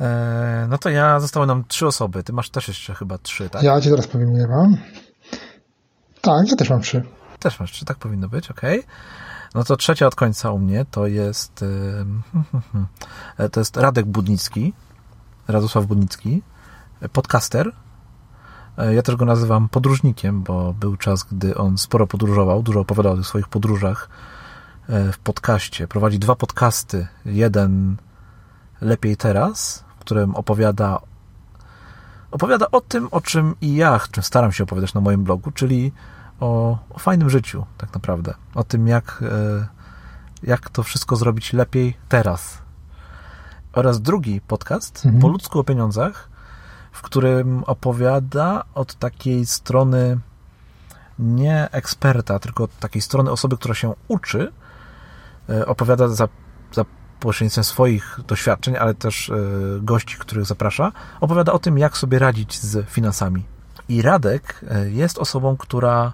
[0.00, 2.22] E, no to ja, zostały nam trzy osoby.
[2.22, 3.62] Ty masz też jeszcze chyba trzy, tak?
[3.62, 4.76] Ja ci teraz powiem, ile mam.
[6.20, 7.02] Tak, ja też mam trzy.
[7.38, 8.60] Też masz trzy, tak powinno być, ok.
[9.54, 11.64] No to trzecia od końca u mnie to jest
[13.38, 14.72] e, to jest Radek Budnicki,
[15.48, 16.42] Radosław Budnicki,
[17.12, 17.72] podcaster.
[18.78, 23.12] E, ja też go nazywam podróżnikiem, bo był czas, gdy on sporo podróżował, dużo opowiadał
[23.12, 24.08] o tych swoich podróżach
[25.12, 25.88] w podcaście.
[25.88, 27.06] Prowadzi dwa podcasty.
[27.24, 27.96] Jeden
[28.80, 31.00] lepiej teraz, którym opowiada
[32.30, 35.92] opowiada o tym, o czym i ja czym staram się opowiadać na moim blogu, czyli
[36.40, 38.34] o, o fajnym życiu, tak naprawdę.
[38.54, 39.66] O tym, jak, e,
[40.42, 42.58] jak to wszystko zrobić lepiej teraz.
[43.72, 45.22] Oraz drugi podcast, mhm.
[45.22, 46.28] Po ludzku o pieniądzach,
[46.98, 50.18] w którym opowiada od takiej strony
[51.18, 54.52] nie eksperta, tylko od takiej strony osoby, która się uczy,
[55.48, 56.28] e, opowiada za,
[56.72, 56.84] za
[57.20, 59.34] pośrednictwem swoich doświadczeń, ale też e,
[59.80, 63.44] gości, których zaprasza, opowiada o tym, jak sobie radzić z finansami.
[63.88, 66.12] I Radek e, jest osobą, która,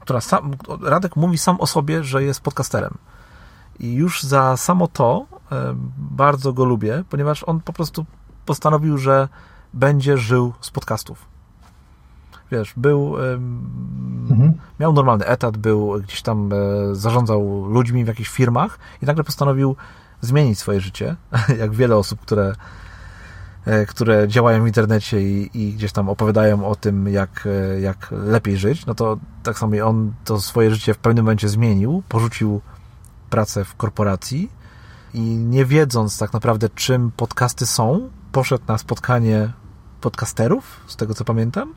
[0.00, 2.94] która sam, Radek mówi sam o sobie, że jest podcasterem.
[3.78, 5.26] I już za samo to
[5.96, 8.06] bardzo go lubię, ponieważ on po prostu
[8.46, 9.28] postanowił, że
[9.74, 11.26] będzie żył z podcastów.
[12.52, 13.16] wiesz, był,
[14.30, 14.52] mhm.
[14.80, 19.76] miał normalny etat, był gdzieś tam, e, zarządzał ludźmi w jakichś firmach i nagle postanowił
[20.20, 21.16] zmienić swoje życie,
[21.60, 22.54] jak wiele osób, które,
[23.64, 28.08] e, które działają w internecie i, i, gdzieś tam opowiadają o tym, jak, e, jak
[28.10, 32.60] lepiej żyć, no to tak samo on to swoje życie w pewnym momencie zmienił, porzucił
[33.30, 34.50] pracę w korporacji
[35.14, 39.52] i nie wiedząc tak naprawdę, czym podcasty są, poszedł na spotkanie
[40.04, 41.74] podcasterów, z tego co pamiętam,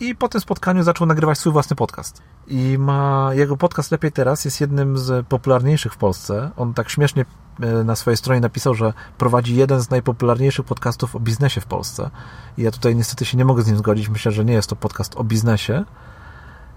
[0.00, 2.22] i po tym spotkaniu zaczął nagrywać swój własny podcast.
[2.46, 6.50] I ma jego podcast Lepiej Teraz jest jednym z popularniejszych w Polsce.
[6.56, 7.24] On tak śmiesznie
[7.60, 12.10] e, na swojej stronie napisał, że prowadzi jeden z najpopularniejszych podcastów o biznesie w Polsce.
[12.58, 14.08] I ja tutaj niestety się nie mogę z nim zgodzić.
[14.08, 15.84] Myślę, że nie jest to podcast o biznesie.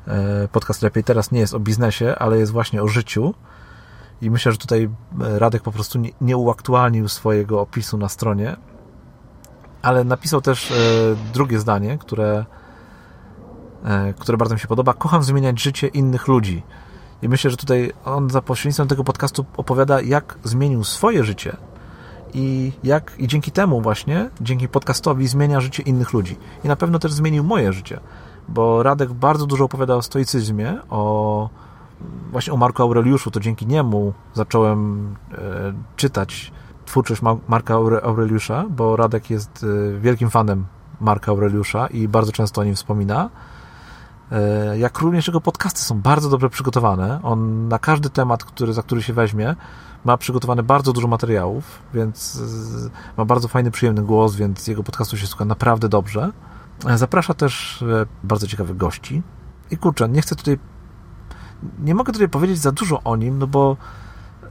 [0.07, 3.33] E, podcast Lepiej Teraz nie jest o biznesie, ale jest właśnie o życiu.
[4.21, 4.89] I myślę, że tutaj
[5.21, 8.57] e, Radek po prostu nie, nie uaktualnił swojego opisu na stronie.
[9.81, 10.73] Ale napisał też
[11.33, 12.45] drugie zdanie, które
[13.87, 14.93] E, które bardzo mi się podoba.
[14.93, 16.63] Kocham zmieniać życie innych ludzi.
[17.21, 21.57] I myślę, że tutaj on za pośrednictwem tego podcastu opowiada, jak zmienił swoje życie
[22.33, 26.37] i jak i dzięki temu właśnie, dzięki podcastowi zmienia życie innych ludzi.
[26.63, 27.99] I na pewno też zmienił moje życie,
[28.47, 31.49] bo Radek bardzo dużo opowiada o stoicyzmie, o
[32.31, 35.37] właśnie o Marku Aureliuszu, to dzięki niemu zacząłem e,
[35.95, 36.51] czytać
[36.87, 37.73] twórczość Marka
[38.03, 39.65] Aureliusza, bo Radek jest
[39.95, 40.65] e, wielkim fanem
[41.01, 43.29] Marka Aureliusza i bardzo często o nim wspomina.
[44.31, 47.19] E, jak również jego podcasty są bardzo dobrze przygotowane.
[47.23, 49.55] On na każdy temat, który, za który się weźmie,
[50.05, 52.41] ma przygotowane bardzo dużo materiałów, więc
[53.17, 56.31] ma bardzo fajny, przyjemny głos, więc jego podcastu się słucha naprawdę dobrze.
[56.85, 59.21] E, zaprasza też e, bardzo ciekawych gości.
[59.71, 60.59] I kurczę, nie chcę tutaj,
[61.79, 63.77] nie mogę tutaj powiedzieć za dużo o nim, no bo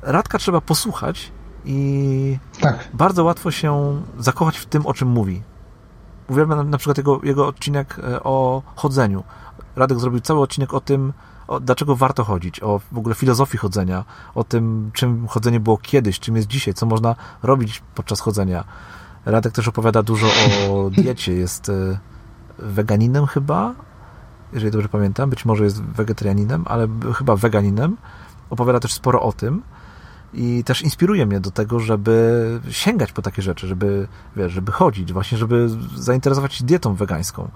[0.02, 1.32] Radka trzeba posłuchać
[1.66, 2.88] i tak.
[2.94, 5.42] bardzo łatwo się zakochać w tym, o czym mówi.
[6.28, 9.24] Uwielbiam na, na przykład jego, jego odcinek o chodzeniu.
[9.76, 11.12] Radek zrobił cały odcinek o tym,
[11.48, 14.04] o, dlaczego warto chodzić, o w ogóle filozofii chodzenia,
[14.34, 18.64] o tym, czym chodzenie było kiedyś, czym jest dzisiaj, co można robić podczas chodzenia.
[19.24, 20.26] Radek też opowiada dużo
[20.70, 21.98] o diecie, jest e,
[22.58, 23.74] weganinem chyba,
[24.52, 27.96] jeżeli dobrze pamiętam, być może jest wegetarianinem, ale chyba weganinem.
[28.50, 29.62] Opowiada też sporo o tym
[30.36, 35.12] i też inspiruje mnie do tego, żeby sięgać po takie rzeczy, żeby, wiesz, żeby chodzić,
[35.12, 37.50] właśnie, żeby zainteresować się dietą wegańską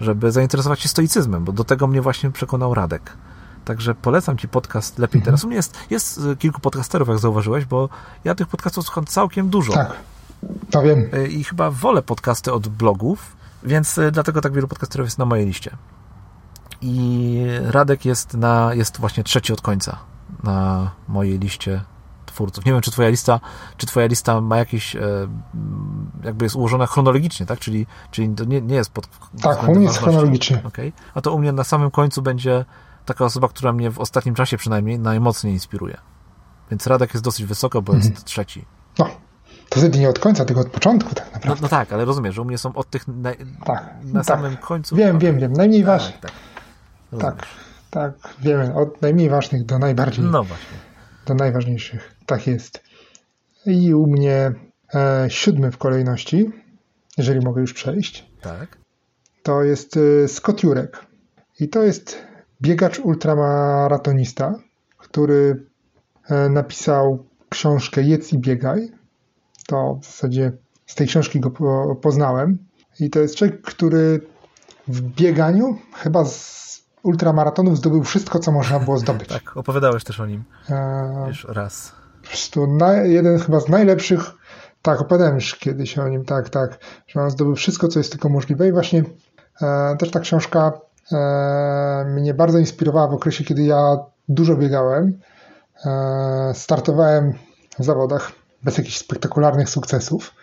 [0.00, 3.12] żeby zainteresować się stoicyzmem, bo do tego mnie właśnie przekonał Radek.
[3.64, 5.24] Także polecam Ci podcast Lepiej mhm.
[5.24, 5.44] Teraz.
[5.44, 7.88] U mnie jest, jest y, kilku podcasterów, jak zauważyłeś, bo
[8.24, 9.72] ja tych podcastów słucham całkiem dużo.
[9.72, 9.92] Tak,
[10.70, 11.08] to wiem.
[11.14, 15.24] Y, I chyba wolę podcasty od blogów, więc y, dlatego tak wielu podcasterów jest na
[15.24, 15.76] mojej liście.
[16.80, 19.98] I Radek jest, na, jest właśnie trzeci od końca
[20.42, 21.80] na mojej liście
[22.36, 22.64] twórców.
[22.64, 23.40] Nie wiem, czy twoja lista,
[23.76, 25.00] czy twoja lista ma jakieś, e,
[26.24, 27.58] jakby jest ułożona chronologicznie, tak?
[27.58, 29.08] Czyli, czyli to nie, nie jest pod...
[29.42, 30.60] Tak, u mnie jest chronologicznie.
[30.64, 30.92] Okay.
[31.14, 32.64] A to u mnie na samym końcu będzie
[33.04, 35.96] taka osoba, która mnie w ostatnim czasie przynajmniej najmocniej inspiruje.
[36.70, 38.12] Więc Radek jest dosyć wysoko, bo mhm.
[38.12, 38.64] jest trzeci.
[38.98, 39.08] No,
[39.68, 41.62] to wtedy nie od końca, tylko od początku tak naprawdę.
[41.62, 43.32] No, no tak, ale rozumiesz, że u mnie są od tych na,
[43.64, 44.26] tak, na tak.
[44.26, 44.96] samym końcu.
[44.96, 45.52] Wiem, wiem, wiem.
[45.52, 46.20] Najmniej tak, ważnych.
[46.20, 46.32] Tak,
[47.20, 47.46] tak,
[47.90, 48.74] tak, wiemy.
[48.74, 50.24] Od najmniej ważnych do najbardziej.
[50.24, 50.85] No właśnie.
[51.26, 52.14] Do najważniejszych.
[52.26, 52.82] Tak jest.
[53.66, 54.52] I u mnie
[54.94, 56.50] e, siódmy w kolejności,
[57.18, 58.30] jeżeli mogę już przejść.
[58.40, 58.78] Tak.
[59.42, 61.06] To jest e, Scott Jurek.
[61.60, 62.18] I to jest
[62.62, 64.54] biegacz ultramaratonista,
[64.98, 65.66] który
[66.30, 68.92] e, napisał książkę Jedz i biegaj.
[69.66, 70.52] To w zasadzie
[70.86, 72.58] z tej książki go po, poznałem.
[73.00, 74.20] I to jest człowiek, który
[74.88, 76.65] w bieganiu chyba z
[77.06, 79.28] ultramaratonów zdobył wszystko, co można było zdobyć.
[79.38, 81.24] tak, opowiadałeś też o nim e...
[81.28, 81.92] już raz
[82.26, 84.20] po prostu na, jeden chyba z najlepszych,
[84.82, 88.28] tak, opowiadałem już kiedyś o nim, tak, tak, że on zdobył wszystko, co jest tylko
[88.28, 89.04] możliwe i właśnie
[89.62, 90.72] e, też ta książka
[91.12, 93.96] e, mnie bardzo inspirowała w okresie, kiedy ja
[94.28, 95.18] dużo biegałem,
[95.86, 97.32] e, startowałem
[97.78, 98.32] w zawodach
[98.62, 100.34] bez jakichś spektakularnych sukcesów,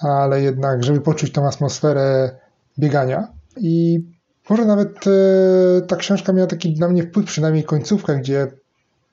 [0.00, 2.30] ale jednak, żeby poczuć tą atmosferę
[2.78, 4.04] biegania i
[4.50, 5.10] może nawet e,
[5.88, 8.46] ta książka miała taki na mnie wpływ, przynajmniej końcówka, gdzie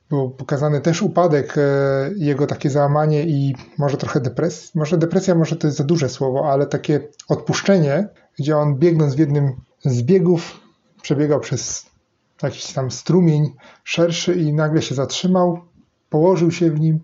[0.09, 1.61] był pokazany też upadek, e,
[2.15, 4.71] jego takie załamanie i może trochę depresja.
[4.75, 8.07] Może depresja, może to jest za duże słowo, ale takie odpuszczenie,
[8.39, 9.51] gdzie on biegnąc w jednym
[9.85, 10.59] z biegów
[11.01, 11.85] przebiegał przez
[12.43, 13.53] jakiś tam strumień
[13.83, 15.61] szerszy i nagle się zatrzymał,
[16.09, 16.99] położył się w nim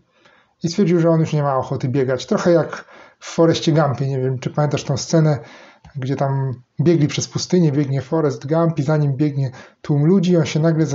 [0.63, 2.25] i stwierdził, że on już nie ma ochoty biegać.
[2.25, 2.86] Trochę jak
[3.19, 5.39] w Forestie Gumpie, nie wiem, czy pamiętasz tą scenę,
[5.95, 10.45] gdzie tam biegli przez pustynię, biegnie Forest Gump i za nim biegnie tłum ludzi, on
[10.45, 10.85] się nagle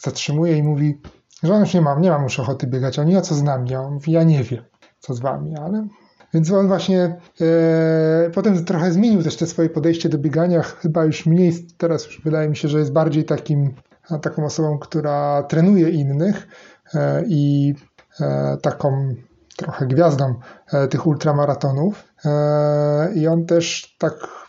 [0.00, 1.00] zatrzymuje i mówi
[1.44, 2.98] że on już nie mam, nie mam już ochoty biegać.
[2.98, 3.70] Oni, a co z nami?
[3.90, 4.64] Mówi, ja nie wiem,
[5.00, 5.86] co z wami, ale
[6.34, 10.62] Więc on właśnie e, potem trochę zmienił też te swoje podejście do biegania.
[10.62, 13.74] Chyba już mniej, teraz już wydaje mi się, że jest bardziej takim,
[14.22, 16.48] taką osobą, która trenuje innych
[16.94, 17.74] e, i
[18.20, 19.14] e, taką
[19.56, 20.34] trochę gwiazdą
[20.72, 22.04] e, tych ultramaratonów.
[22.24, 24.43] E, I on też tak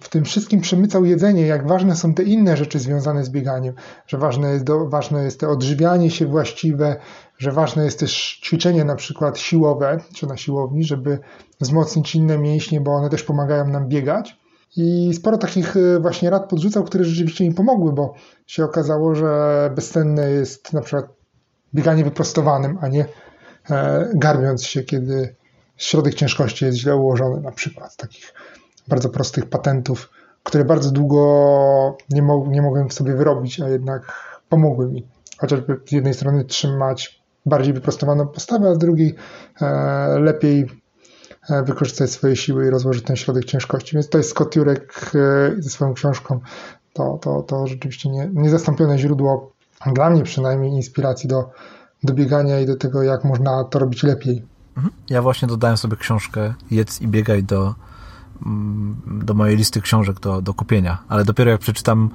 [0.00, 3.74] w tym wszystkim przemycał jedzenie, jak ważne są te inne rzeczy związane z bieganiem,
[4.06, 6.96] że ważne jest, do, ważne jest to odżywianie się właściwe,
[7.38, 11.18] że ważne jest też ćwiczenie na przykład siłowe, czy na siłowni, żeby
[11.60, 14.36] wzmocnić inne mięśnie, bo one też pomagają nam biegać.
[14.76, 18.14] I sporo takich e, właśnie rad podrzucał, które rzeczywiście mi pomogły, bo
[18.46, 21.06] się okazało, że bezcenne jest na przykład
[21.74, 23.06] bieganie wyprostowanym, a nie
[23.70, 25.34] e, garbiąc się, kiedy
[25.76, 28.34] środek ciężkości jest źle ułożony, na przykład takich
[28.88, 30.10] bardzo prostych patentów,
[30.42, 34.12] które bardzo długo nie, mo nie mogłem sobie wyrobić, a jednak
[34.48, 35.06] pomogły mi.
[35.38, 39.14] Chociażby z jednej strony trzymać bardziej wyprostowaną postawę, a z drugiej
[39.60, 40.66] e, lepiej
[41.50, 43.96] e, wykorzystać swoje siły i rozłożyć ten środek ciężkości.
[43.96, 46.40] Więc to jest Scott Jurek e, ze swoją książką.
[46.92, 49.52] To, to, to rzeczywiście nie, niezastąpione źródło,
[49.92, 51.50] dla mnie przynajmniej, inspiracji do,
[52.02, 54.42] do biegania i do tego, jak można to robić lepiej.
[54.76, 54.94] Mhm.
[55.10, 57.74] Ja właśnie dodałem sobie książkę Jedz i biegaj do,
[59.06, 62.10] do mojej listy książek do, do kupienia, ale dopiero jak przeczytam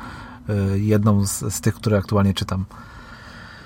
[0.75, 2.65] jedną z, z tych, które aktualnie czytam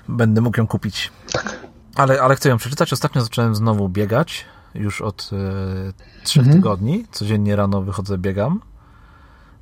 [0.08, 1.12] będę mógł ją kupić.
[1.32, 1.60] Tak.
[1.96, 2.94] Ale, ale chcę ją przeczytać.
[2.94, 4.46] Ostatnio zacząłem znowu biegać.
[4.76, 6.58] Już od e, trzech mhm.
[6.58, 7.06] tygodni.
[7.12, 8.62] Codziennie rano wychodzę, biegam.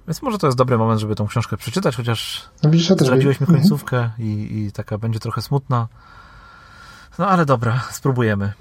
[0.07, 3.59] Więc może to jest dobry moment, żeby tą książkę przeczytać, chociaż no, zdradziłeś mi mhm.
[3.59, 4.21] końcówkę mhm.
[4.21, 5.87] i, i taka będzie trochę smutna.
[7.19, 8.53] No ale dobra, spróbujemy.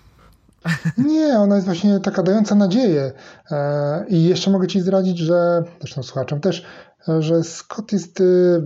[0.98, 3.12] Nie, ona jest właśnie taka dająca nadzieję.
[3.50, 6.66] E, I jeszcze mogę Ci zdradzić, że, zresztą słuchaczom też,
[7.08, 8.62] e, że Scott jest y,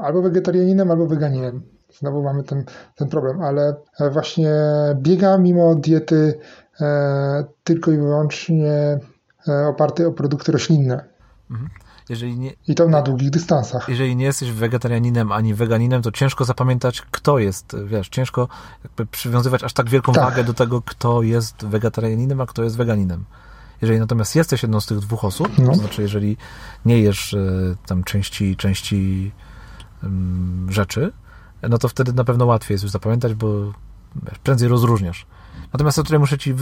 [0.00, 1.62] albo wegetarianinem, albo weganinem
[1.98, 2.64] znowu mamy ten,
[2.96, 3.74] ten problem, ale
[4.12, 4.52] właśnie
[4.94, 6.38] biega mimo diety
[6.80, 8.98] e, tylko i wyłącznie
[9.48, 11.04] e, oparty o produkty roślinne.
[11.50, 11.70] Mhm.
[12.36, 13.88] Nie, I to na długich dystansach.
[13.88, 18.48] Jeżeli nie jesteś wegetarianinem ani weganinem, to ciężko zapamiętać, kto jest, wiesz, ciężko
[18.84, 20.24] jakby przywiązywać aż tak wielką tak.
[20.24, 23.24] wagę do tego, kto jest wegetarianinem, a kto jest weganinem.
[23.82, 25.66] Jeżeli natomiast jesteś jedną z tych dwóch osób, no.
[25.66, 26.36] to znaczy jeżeli
[26.86, 27.38] nie jesz e,
[27.86, 29.32] tam części, części
[30.68, 31.12] rzeczy,
[31.62, 33.72] no to wtedy na pewno łatwiej jest już zapamiętać, bo
[34.42, 35.26] prędzej rozróżniasz.
[35.72, 36.54] Natomiast tutaj muszę ci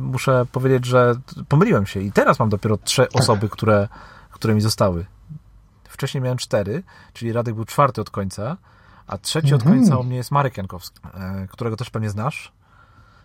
[0.00, 1.14] muszę powiedzieć, że
[1.48, 3.22] pomyliłem się i teraz mam dopiero trzy tak.
[3.22, 3.88] osoby, które,
[4.44, 5.06] które mi zostały.
[5.84, 6.82] Wcześniej miałem cztery,
[7.12, 8.56] czyli Radek był czwarty od końca,
[9.06, 9.80] a trzeci od mhm.
[9.80, 12.52] końca u mnie jest Marek Jankowski, e, którego też pewnie znasz.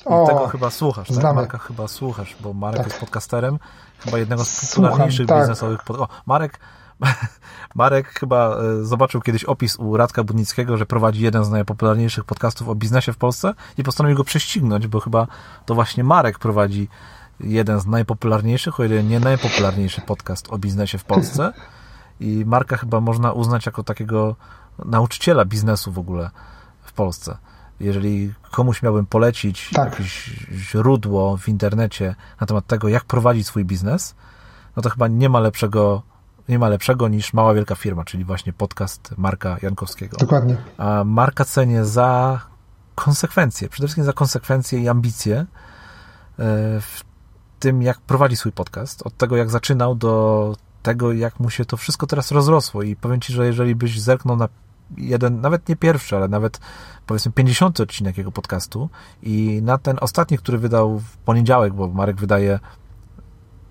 [0.06, 1.36] O, tego chyba słuchasz, tak?
[1.36, 2.88] Marka chyba słuchasz, bo Marek tak.
[2.88, 3.60] jest podcasterem,
[4.00, 5.40] chyba jednego z popularniejszych tak.
[5.40, 5.98] biznesowych pod...
[6.00, 6.60] O, Marek
[7.76, 12.70] Marek chyba e, zobaczył kiedyś opis u Radka Budnickiego, że prowadzi jeden z najpopularniejszych podcastów
[12.70, 15.28] o biznesie w Polsce i postanowił go prześcignąć, bo chyba
[15.66, 16.88] to właśnie Marek prowadzi
[17.40, 21.54] jeden z najpopularniejszych, o ile nie najpopularniejszy podcast o biznesie w Polsce.
[22.20, 24.36] I Marka chyba można uznać jako takiego
[24.86, 26.30] nauczyciela biznesu w ogóle
[26.84, 27.38] w Polsce.
[27.80, 29.92] Jeżeli komuś miałbym polecić tak.
[29.92, 34.16] jakieś źródło w internecie na temat tego, jak prowadzić swój biznes,
[34.76, 36.02] no to chyba nie ma lepszego
[36.50, 40.18] nie ma lepszego niż Mała Wielka Firma, czyli właśnie podcast Marka Jankowskiego.
[40.18, 40.58] Dokładnie.
[40.78, 42.40] A Marka cenię za
[42.96, 45.46] konsekwencje, przede wszystkim za konsekwencje i ambicje e,
[46.82, 47.04] w
[47.60, 49.02] tym, jak prowadzi swój podcast.
[49.08, 52.84] Od tego, jak zaczynał, do tego, jak mu się to wszystko teraz rozrosło.
[52.84, 54.50] I powiem Ci, że jeżeli byś zerknął na
[54.98, 56.60] jeden, nawet nie pierwszy, ale nawet
[57.06, 58.90] powiedzmy 50 odcinek jego podcastu
[59.24, 62.60] i na ten ostatni, który wydał w poniedziałek, bo Marek wydaje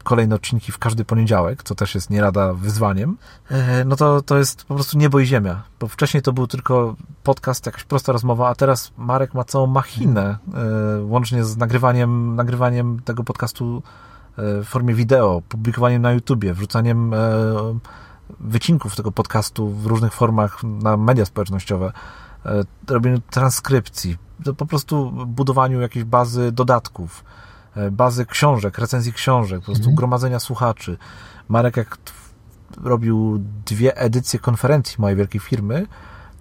[0.09, 3.17] kolejne odcinki w każdy poniedziałek, co też jest nie lada wyzwaniem,
[3.51, 5.63] e, no to, to jest po prostu niebo i ziemia.
[5.81, 10.39] Bo wcześniej to był tylko podcast, jakaś prosta rozmowa, a teraz Marek ma całą machinę,
[10.55, 13.83] e, łącznie z nagrywaniem, nagrywaniem tego podcastu
[14.39, 17.15] e, w formie wideo, publikowaniem na YouTubie, wrzucaniem
[18.41, 21.93] wycinków tego podcastu w różnych formach na media społecznościowe,
[22.89, 24.17] robieniu transkrypcji,
[24.57, 27.25] po prostu budowaniu jakiejś bazy dodatków,
[27.91, 29.97] bazy książek, recenzji książek, po prostu mhm.
[29.97, 30.99] gromadzenia słuchaczy.
[31.49, 31.99] Marek jak
[32.83, 35.87] robił dwie edycje konferencji mojej wielkiej firmy,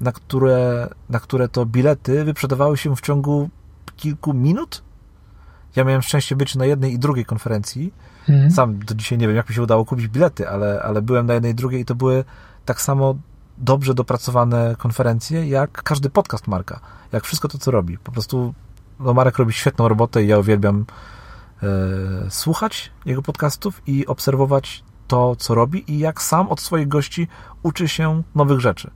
[0.02, 3.50] na które, na które to bilety wyprzedawały się w ciągu
[3.96, 4.84] kilku minut.
[5.76, 7.94] Ja miałem szczęście być na jednej i drugiej konferencji.
[8.30, 8.52] Mhm.
[8.52, 11.34] Sam do dzisiaj nie wiem, jak mi się udało kupić bilety, ale, ale byłem na
[11.34, 12.24] jednej i drugiej i to były
[12.66, 13.16] tak samo
[13.58, 16.80] dobrze dopracowane konferencje, jak każdy podcast Marka.
[17.12, 17.98] Jak wszystko to, co robi.
[17.98, 18.54] Po prostu
[19.00, 21.17] no Marek robi świetną robotę i ja uwielbiam E,
[22.30, 27.28] słuchać jego podcastów i obserwować to, co robi i jak sam od swoich gości
[27.64, 28.92] uczy się nowych rzeczy.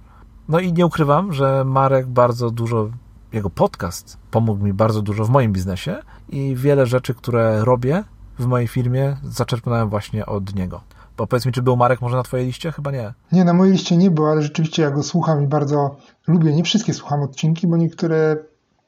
[0.47, 2.89] No i nie ukrywam, że Marek bardzo dużo,
[3.34, 5.97] jego podcast pomógł mi bardzo dużo w moim biznesie
[6.30, 8.03] i wiele rzeczy, które robię,
[8.39, 10.82] w mojej firmie zaczerpnąłem właśnie od niego.
[11.18, 12.72] Bo powiedz mi, czy był Marek może na twojej liście?
[12.72, 13.14] Chyba nie.
[13.32, 15.95] Nie, na mojej liście nie był, ale rzeczywiście ja go słucham i bardzo
[16.28, 16.53] lubię.
[16.53, 18.38] Nie wszystkie słucham odcinki, bo niektóre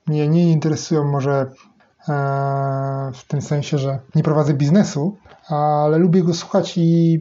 [0.08, 1.52] mnie nie interesują może e,
[3.14, 7.20] w tym sensie, że nie prowadzę biznesu, ale lubię go słuchać i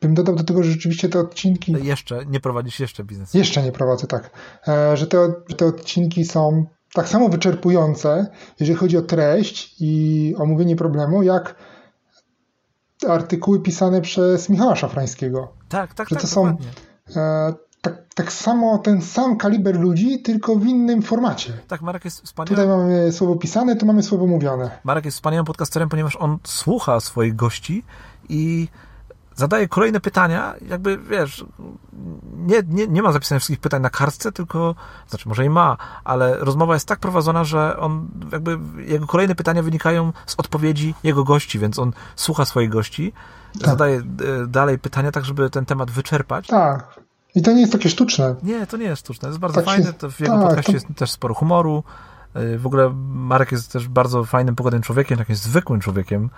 [0.00, 1.72] bym dodał do tego, że rzeczywiście te odcinki...
[1.82, 3.38] Jeszcze, nie prowadzisz jeszcze biznesu.
[3.38, 4.30] Jeszcze nie prowadzę, tak.
[4.68, 8.26] E, że, te, że te odcinki są tak samo wyczerpujące,
[8.60, 11.54] jeżeli chodzi o treść i omówienie problemu, jak
[13.08, 15.52] artykuły pisane przez Michała Szafrańskiego.
[15.68, 16.56] Tak, tak, że tak, to są
[17.16, 17.54] e,
[17.84, 21.52] tak, tak samo ten sam kaliber ludzi, tylko w innym formacie.
[21.68, 22.48] Tak, Marek jest wspaniały.
[22.48, 24.70] Tutaj mamy słowo pisane, tu mamy słowo mówione.
[24.84, 27.84] Marek jest wspaniałym podcasterem, ponieważ on słucha swoich gości
[28.28, 28.68] i
[29.34, 31.44] zadaje kolejne pytania, jakby wiesz,
[32.36, 34.74] nie, nie, nie ma zapisanych wszystkich pytań na kartce, tylko,
[35.08, 39.62] znaczy może i ma, ale rozmowa jest tak prowadzona, że on jakby, jego kolejne pytania
[39.62, 43.12] wynikają z odpowiedzi jego gości, więc on słucha swoich gości,
[43.60, 43.68] tak.
[43.70, 44.02] zadaje e,
[44.46, 46.46] dalej pytania, tak żeby ten temat wyczerpać.
[46.46, 47.03] Tak.
[47.34, 48.34] I to nie jest takie sztuczne.
[48.42, 49.20] Nie, to nie jest sztuczne.
[49.20, 49.92] To jest bardzo tak fajne.
[49.92, 50.76] To w jego tak, podcaście to...
[50.76, 51.84] jest też sporo humoru.
[52.34, 56.30] E, w ogóle Marek jest też bardzo fajnym, pogodnym człowiekiem, takim zwykłym człowiekiem.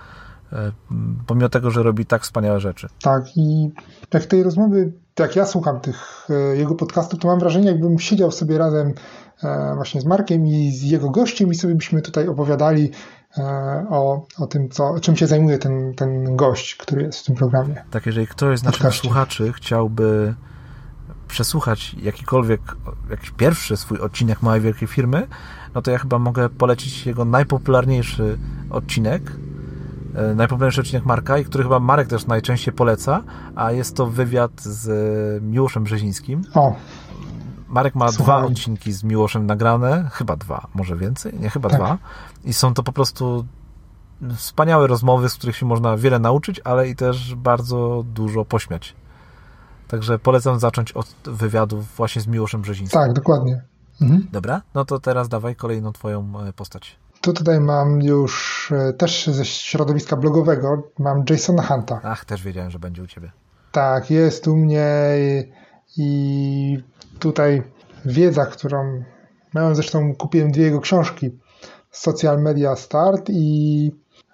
[0.52, 0.72] E,
[1.26, 2.88] pomimo tego, że robi tak wspaniałe rzeczy.
[3.02, 3.70] Tak i
[4.14, 8.30] jak tej rozmowy, jak ja słucham tych e, jego podcastów, to mam wrażenie, jakbym siedział
[8.32, 8.92] sobie razem
[9.42, 12.90] e, właśnie z Markiem i z jego gościem i sobie byśmy tutaj opowiadali
[13.90, 17.84] o, o tym, co, czym się zajmuje ten, ten gość, który jest w tym programie.
[17.90, 20.34] Tak, jeżeli ktoś z naszych słuchaczy chciałby
[21.28, 22.60] przesłuchać jakikolwiek,
[23.10, 25.26] jakiś pierwszy swój odcinek Małej Wielkiej Firmy,
[25.74, 28.38] no to ja chyba mogę polecić jego najpopularniejszy
[28.70, 29.32] odcinek,
[30.16, 33.22] E, najpopularniejszy odcinek Marka i który chyba Marek też najczęściej poleca,
[33.56, 36.42] a jest to wywiad z Miłoszem Brzezińskim.
[36.54, 36.74] O.
[37.68, 41.78] Marek ma dwa odcinki z Miłoszem nagrane, chyba dwa, może więcej, nie, chyba tak.
[41.78, 41.98] dwa.
[42.44, 43.44] I są to po prostu
[44.36, 48.94] wspaniałe rozmowy, z których się można wiele nauczyć, ale i też bardzo dużo pośmiać.
[49.88, 53.00] Także polecam zacząć od wywiadu właśnie z Miłoszem Brzezińskim.
[53.00, 53.62] Tak, dokładnie.
[54.02, 54.26] Mhm.
[54.32, 56.96] Dobra, no to teraz dawaj kolejną twoją e, postać.
[57.20, 62.00] Tu tutaj mam już e, też ze środowiska blogowego, mam Jasona Hunta.
[62.02, 63.32] Ach, też wiedziałem, że będzie u Ciebie.
[63.72, 64.88] Tak, jest u mnie
[65.96, 66.82] i
[67.18, 67.62] tutaj
[68.04, 69.02] wiedza, którą
[69.54, 71.38] miałem, zresztą kupiłem dwie jego książki,
[71.90, 73.90] Social Media Start i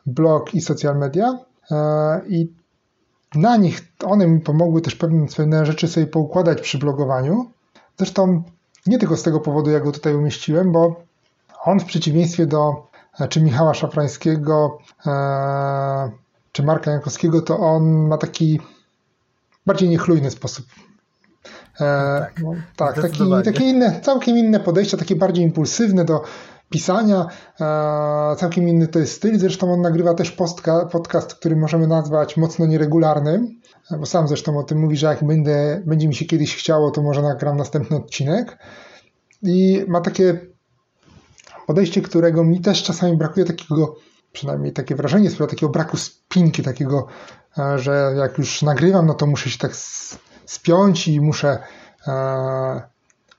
[0.07, 1.39] blog i social media
[1.71, 2.62] e, i
[3.35, 7.51] na nich one mi pomogły też pewne, pewne rzeczy sobie poukładać przy blogowaniu.
[7.97, 8.43] Zresztą
[8.87, 11.03] nie tylko z tego powodu, jak go tutaj umieściłem, bo
[11.65, 12.87] on w przeciwieństwie do
[13.21, 16.11] e, czy Michała Szafrańskiego, e,
[16.53, 18.61] czy Marka Jankowskiego, to on ma taki
[19.67, 20.67] bardziej niechlujny sposób.
[21.81, 26.23] E, tak, no, tak taki, takie inne, całkiem inne podejście, takie bardziej impulsywne do
[26.73, 27.27] pisania.
[28.37, 29.39] Całkiem inny to jest styl.
[29.39, 30.37] Zresztą on nagrywa też
[30.91, 33.61] podcast, który możemy nazwać mocno nieregularnym,
[33.99, 37.03] bo sam zresztą o tym mówi, że jak będę, będzie mi się kiedyś chciało, to
[37.03, 38.59] może nagram następny odcinek.
[39.43, 40.41] I ma takie
[41.67, 43.97] podejście, którego mi też czasami brakuje takiego,
[44.33, 47.07] przynajmniej takie wrażenie sprawia takiego braku spinki, takiego,
[47.59, 49.77] e, że jak już nagrywam, no to muszę się tak
[50.47, 51.59] spiąć i muszę
[52.07, 52.92] e,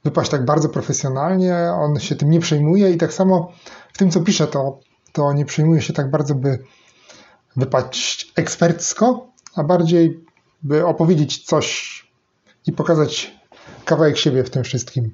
[0.04, 3.51] wypaść tak bardzo profesjonalnie, on się tym nie przejmuje i tak samo
[3.93, 4.80] w tym, co pisze, to,
[5.12, 6.64] to nie przejmuje się tak bardzo, by
[7.56, 10.26] wypaść ekspercko, a bardziej
[10.64, 11.93] by opowiedzieć coś
[12.68, 13.39] i pokazać
[13.86, 15.14] kawałek siebie w tym wszystkim.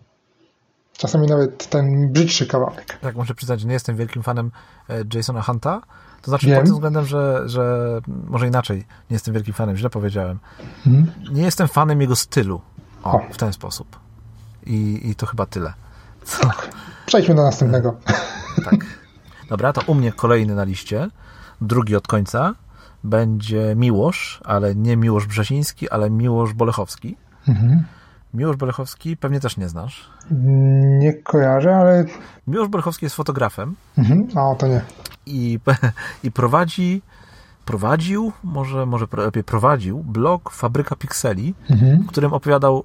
[0.98, 2.98] Czasami nawet ten brzydszy kawałek.
[3.02, 4.52] Tak, muszę przyznać, że nie jestem wielkim fanem
[4.90, 5.82] e, Jasona Hunta.
[6.22, 6.56] To znaczy Wiem.
[6.56, 10.40] pod tym względem, że, że może inaczej, nie jestem wielkim fanem, źle powiedziałem.
[10.84, 11.12] Hmm.
[11.32, 12.62] Nie jestem fanem jego stylu.
[13.04, 13.22] O, o.
[13.32, 14.00] w ten sposób.
[14.70, 15.74] I, I to chyba tyle.
[16.24, 16.49] Co?
[17.05, 17.95] Przejdźmy do następnego.
[18.65, 18.86] Tak.
[19.49, 21.09] Dobra, to u mnie kolejny na liście,
[21.61, 22.55] drugi od końca,
[23.03, 27.17] będzie Miłosz, ale nie Miłosz Brzeziński, ale Miłosz Bolechowski.
[27.47, 27.84] Mhm.
[28.34, 30.09] Miłosz Bolechowski pewnie też nie znasz.
[30.99, 32.05] Nie kojarzę, ale...
[32.47, 33.76] Miłosz Bolechowski jest fotografem.
[33.97, 34.28] Mhm.
[34.36, 34.82] A, to nie.
[35.26, 35.59] I,
[36.24, 37.01] i prowadzi,
[37.65, 42.03] prowadził, może, może lepiej prowadził blog Fabryka Pikseli, mhm.
[42.03, 42.84] w którym opowiadał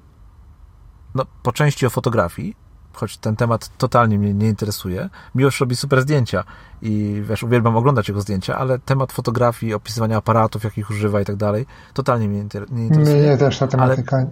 [1.15, 2.57] no, po części o fotografii,
[2.93, 5.09] choć ten temat totalnie mnie nie interesuje.
[5.35, 6.45] Miłosz robi super zdjęcia
[6.83, 11.37] i wiesz, uwielbiam oglądać jego zdjęcia, ale temat fotografii, opisywania aparatów, jakich używa i tak
[11.37, 13.23] dalej, totalnie mnie nie interesuje.
[13.23, 14.27] Mnie też ta tematyka ale,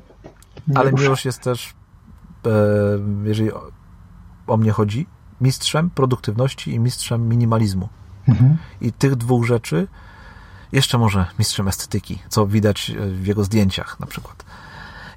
[0.74, 1.74] ale Miłosz jest też,
[2.46, 2.50] e,
[3.24, 3.50] jeżeli
[4.46, 5.06] o mnie chodzi,
[5.40, 7.88] mistrzem produktywności i mistrzem minimalizmu.
[8.28, 8.56] Mhm.
[8.80, 9.88] I tych dwóch rzeczy,
[10.72, 14.44] jeszcze może mistrzem estetyki, co widać e, w jego zdjęciach na przykład.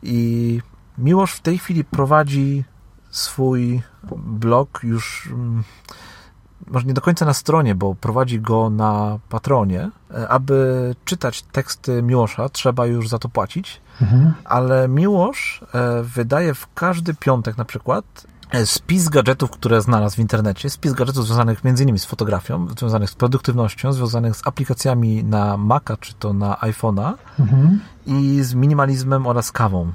[0.03, 0.61] I
[0.97, 2.63] Miłosz w tej chwili prowadzi
[3.11, 3.81] swój
[4.17, 5.63] blog już mm,
[6.67, 9.89] może nie do końca na stronie, bo prowadzi go na Patronie.
[10.13, 14.33] E, aby czytać teksty Miłosza, trzeba już za to płacić, mhm.
[14.45, 20.19] ale Miłosz e, wydaje w każdy piątek na przykład e, spis gadżetów, które znalazł w
[20.19, 21.99] internecie, spis gadżetów związanych m.in.
[21.99, 27.79] z fotografią, związanych z produktywnością, związanych z aplikacjami na Maca czy to na iPhone'a mhm.
[28.05, 29.91] i z minimalizmem oraz kawą.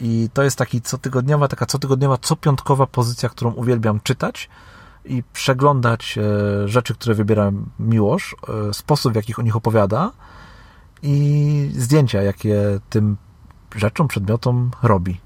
[0.00, 4.48] I to jest taki cotygodniowa, taka cotygodniowa, copiątkowa pozycja, którą uwielbiam czytać
[5.04, 8.36] i przeglądać e, rzeczy, które wybiera Miłosz,
[8.70, 10.12] e, sposób, w jakich o nich opowiada
[11.02, 13.16] i zdjęcia, jakie tym
[13.76, 15.20] rzeczom, przedmiotom robi.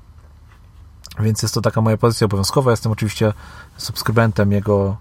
[1.21, 2.71] Więc jest to taka moja pozycja obowiązkowa.
[2.71, 3.33] Jestem oczywiście
[3.77, 4.97] subskrybentem jego,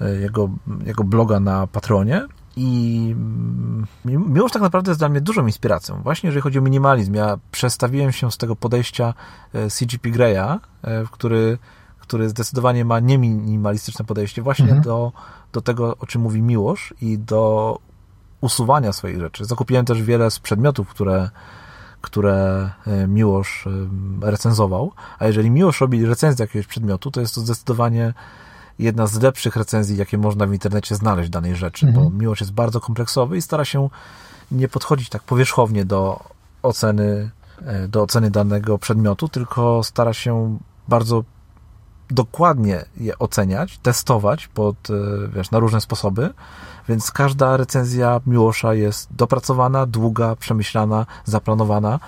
[0.00, 0.48] e, jego,
[0.84, 2.26] jego bloga na Patronie
[2.56, 6.02] i mm, Miłosz tak naprawdę jest dla mnie dużą inspiracją.
[6.02, 7.14] Właśnie jeżeli chodzi o minimalizm.
[7.14, 9.14] Ja przestawiłem się z tego podejścia
[9.68, 10.58] CGP Greya,
[11.10, 11.58] który
[12.02, 14.82] który zdecydowanie ma nieminimalistyczne podejście właśnie mhm.
[14.82, 15.12] do,
[15.52, 17.78] do tego, o czym mówi Miłosz i do
[18.40, 19.44] usuwania swoich rzeczy.
[19.44, 21.30] Zakupiłem też wiele z przedmiotów, które,
[22.00, 27.40] które e, Miłosz e, recenzował, a jeżeli Miłosz robi recenzję jakiegoś przedmiotu, to jest to
[27.40, 28.14] zdecydowanie
[28.78, 32.04] jedna z lepszych recenzji, jakie można w internecie znaleźć danej rzeczy, mhm.
[32.04, 33.88] bo Miłosz jest bardzo kompleksowy i stara się
[34.50, 36.20] nie podchodzić tak powierzchownie do
[36.62, 37.30] oceny,
[37.66, 40.58] e, do oceny danego przedmiotu, tylko stara się
[40.88, 41.24] bardzo
[42.10, 46.30] dokładnie je oceniać, testować pod, e, wiesz, na różne sposoby,
[46.88, 52.00] więc każda recenzja Miłosza jest dopracowana, długa, przemyślana, zaplanowana.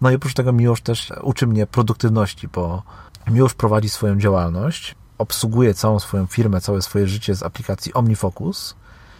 [0.00, 2.82] No i oprócz tego Miłosz też uczy mnie produktywności, bo
[3.30, 8.74] Miłosz prowadzi swoją działalność, obsługuje całą swoją firmę, całe swoje życie z aplikacji OmniFocus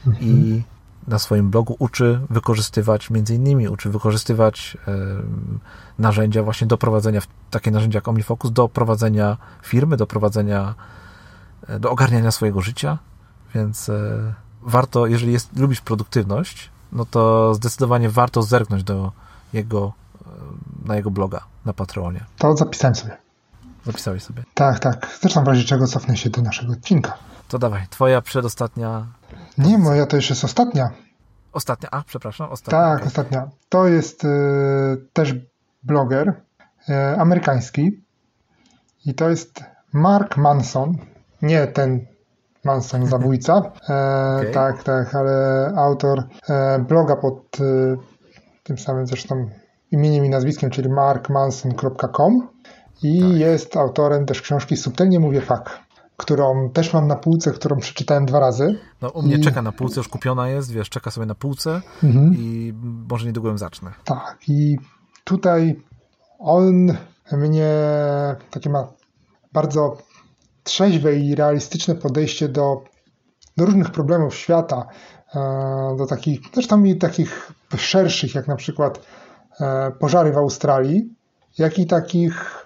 [0.07, 0.27] mhm.
[0.27, 0.63] i
[1.09, 4.77] na swoim blogu uczy wykorzystywać, między innymi uczy wykorzystywać
[5.99, 10.75] narzędzia właśnie do prowadzenia, takie narzędzia jak OmniFocus, do prowadzenia firmy, do prowadzenia,
[11.69, 12.99] e, do ogarniania swojego życia,
[13.55, 19.13] więc e, warto, jeżeli jest, lubisz produktywność, no to zdecydowanie warto zerknąć do
[19.53, 19.93] jego,
[20.85, 22.25] na jego bloga na Patreonie.
[22.39, 23.17] To zapisałem sobie.
[23.87, 24.43] Zapisałeś sobie?
[24.55, 25.19] Tak, tak.
[25.21, 27.19] Zresztą w razie czego cofnę się do naszego odcinka.
[27.49, 29.07] To dawaj, twoja przedostatnia
[29.59, 30.91] nie, moja to już jest ostatnia.
[31.53, 32.79] Ostatnia, a przepraszam, ostatnia.
[32.79, 33.07] Tak, okay.
[33.07, 33.49] ostatnia.
[33.69, 34.29] To jest y,
[35.13, 35.35] też
[35.83, 36.29] bloger
[36.89, 38.05] y, amerykański
[39.07, 40.97] i to jest Mark Manson.
[41.43, 42.07] Nie ten
[42.65, 43.63] Manson zabójca.
[43.89, 44.53] E, okay.
[44.53, 47.97] Tak, tak, ale autor e, bloga pod e,
[48.63, 49.51] tym samym zresztą
[49.91, 52.49] imieniem i nazwiskiem, czyli markmanson.com
[53.03, 53.37] i tak.
[53.37, 55.83] jest autorem też książki Subtelnie mówię fak
[56.23, 58.79] którą też mam na półce, którą przeczytałem dwa razy.
[59.01, 59.41] No u mnie I...
[59.41, 62.35] czeka na półce, już kupiona jest, wiesz, czeka sobie na półce mhm.
[62.39, 62.75] i
[63.09, 63.91] może niedługo ją zacznę.
[64.05, 64.79] Tak i
[65.25, 65.83] tutaj
[66.39, 66.97] on
[67.33, 67.75] mnie
[68.51, 68.89] takie ma
[69.53, 69.97] bardzo
[70.65, 72.85] trzeźwe i realistyczne podejście do,
[73.57, 74.87] do różnych problemów świata,
[75.35, 75.41] e,
[75.99, 79.07] do takich, zresztą i takich szerszych, jak na przykład
[79.61, 81.15] e, pożary w Australii,
[81.59, 82.62] jak i takich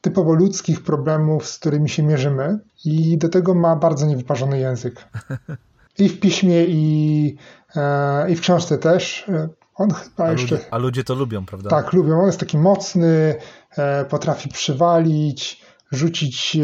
[0.00, 5.08] typowo ludzkich problemów, z którymi się mierzymy i do tego ma bardzo niewyparzony język.
[5.98, 7.36] I w piśmie, i,
[7.76, 9.28] e, i w książce też.
[9.28, 10.54] E, on chyba a jeszcze...
[10.54, 11.70] Ludzie, a ludzie to lubią, prawda?
[11.70, 12.20] Tak, lubią.
[12.20, 13.34] On jest taki mocny,
[13.76, 16.58] e, potrafi przywalić, rzucić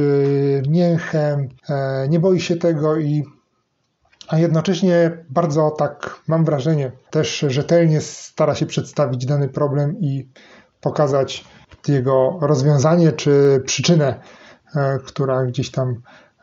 [0.69, 1.49] mięchem,
[2.09, 3.25] nie boi się tego i
[4.29, 10.29] a jednocześnie bardzo tak, mam wrażenie, też rzetelnie stara się przedstawić dany problem i
[10.87, 11.45] pokazać
[11.89, 14.21] jego rozwiązanie czy przyczynę,
[14.75, 15.95] e, która gdzieś tam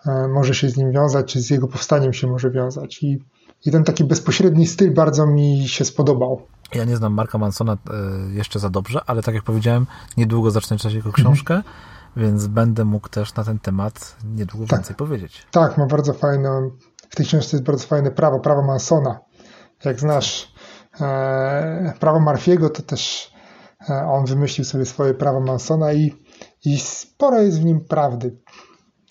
[0.05, 3.03] e, może się z nim wiązać, czy z jego powstaniem się może wiązać.
[3.03, 3.23] I,
[3.65, 6.41] i ten taki bezpośredni styl bardzo mi się spodobał.
[6.75, 7.77] Ja nie znam Marka Mansona e,
[8.33, 9.85] jeszcze za dobrze, ale tak jak powiedziałem,
[10.17, 11.73] niedługo zacznę czytać jego książkę, mhm.
[12.17, 14.79] więc będę mógł też na ten temat niedługo tak.
[14.79, 15.47] więcej powiedzieć.
[15.51, 16.69] Tak, ma bardzo fajne,
[17.09, 19.19] w tej książce jest bardzo fajne prawo, prawo Mansona.
[19.85, 20.53] Jak znasz
[21.01, 23.32] e, prawo Marfiego, to też
[23.87, 26.13] on wymyślił sobie swoje prawo Mansona i,
[26.65, 28.37] i sporo jest w nim prawdy.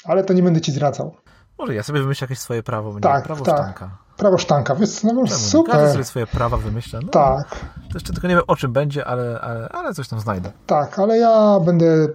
[0.05, 1.17] Ale to nie będę ci zdradzał.
[1.59, 3.01] Może ja sobie wymyślę jakieś swoje prawo.
[3.01, 3.55] Tak, prawo tak.
[3.55, 3.99] sztanka.
[4.17, 5.75] Prawo sztanka, więc no, super.
[5.75, 7.01] Każdy sobie swoje prawa wymyśla.
[7.03, 7.49] No, tak.
[7.89, 10.53] To jeszcze tylko nie wiem o czym będzie, ale, ale, ale coś tam znajdę.
[10.67, 12.09] Tak, ale ja będę,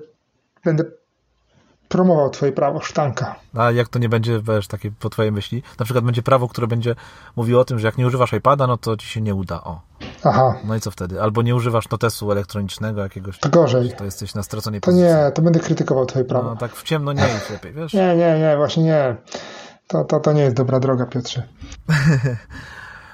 [0.66, 0.84] będę
[1.88, 3.36] promował twoje prawo sztanka.
[3.58, 5.64] A jak to nie będzie, wiesz, takie po twojej myśli?
[5.80, 6.96] Na przykład będzie prawo, które będzie
[7.36, 9.64] mówiło o tym, że jak nie używasz iPada, no to ci się nie uda.
[9.64, 9.82] O.
[10.24, 10.56] Aha.
[10.64, 11.22] No i co wtedy?
[11.22, 13.40] Albo nie używasz notesu elektronicznego jakiegoś.
[13.40, 13.94] To gorzej.
[13.98, 15.04] To jesteś na straconej pozycji.
[15.06, 16.50] To nie, to będę krytykował twoje prawo.
[16.50, 17.94] No tak w ciemno nie idź lepiej, wiesz?
[17.94, 19.16] Nie, nie, nie, właśnie nie.
[19.88, 21.44] To, to, to nie jest dobra droga, Piotrze.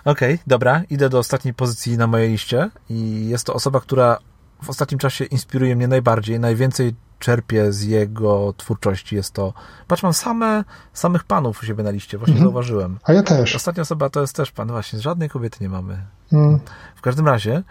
[0.05, 0.81] Okej, okay, dobra.
[0.89, 4.17] Idę do ostatniej pozycji na mojej liście i jest to osoba, która
[4.63, 6.39] w ostatnim czasie inspiruje mnie najbardziej.
[6.39, 9.15] Najwięcej czerpię z jego twórczości.
[9.15, 9.53] Jest to,
[9.87, 12.45] patrz, mam same, samych panów u siebie na liście, właśnie Mhm.
[12.45, 12.99] zauważyłem.
[13.03, 13.55] A ja też.
[13.55, 16.05] Ostatnia osoba to jest też pan, właśnie, żadnej kobiety nie mamy.
[16.33, 16.59] Mm,
[16.95, 17.63] W każdym razie,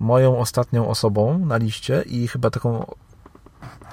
[0.00, 2.86] moją ostatnią osobą na liście i chyba taką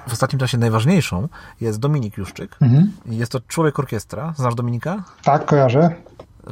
[0.08, 1.28] w ostatnim czasie najważniejszą
[1.60, 2.56] jest Dominik Juszczyk.
[2.62, 2.92] mhm.
[3.06, 4.34] Jest to człowiek orkiestra.
[4.36, 5.02] Znasz Dominika?
[5.24, 5.94] Tak, kojarzę.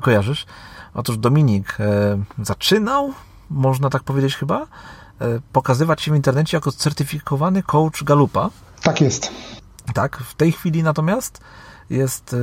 [0.03, 0.47] Kojarzysz?
[0.95, 3.13] Otóż Dominik e, zaczynał,
[3.51, 4.67] można tak powiedzieć chyba, e,
[5.53, 8.51] pokazywać się w internecie jako certyfikowany coach Galupa.
[8.83, 9.31] Tak jest.
[9.95, 11.41] Tak, w tej chwili natomiast
[11.91, 12.35] jest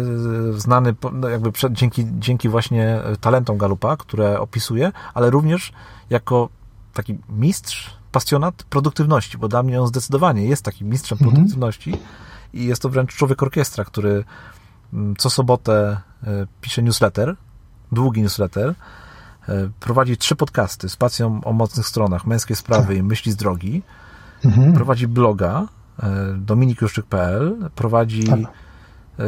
[0.56, 5.74] e, znany no jakby przed, dzięki, dzięki właśnie e, talentom Galupa, które opisuje, ale również
[6.10, 6.50] jako
[6.94, 11.32] taki mistrz, pasjonat produktywności, bo dla mnie on zdecydowanie jest takim mistrzem Mhm.
[11.32, 11.98] produktywności
[12.54, 14.24] i jest to wręcz człowiek orkiestra, który
[14.94, 17.36] mm, co sobotę e, pisze newsletter,
[17.92, 18.76] długi newsletter,
[19.80, 23.84] prowadzi trzy podcasty z pacją o mocnych stronach, męskie sprawy i myśli z drogi,
[24.46, 24.74] Mhm.
[24.74, 25.68] prowadzi bloga
[26.38, 28.39] dominikjuszczyk.pl, prowadzi Tak.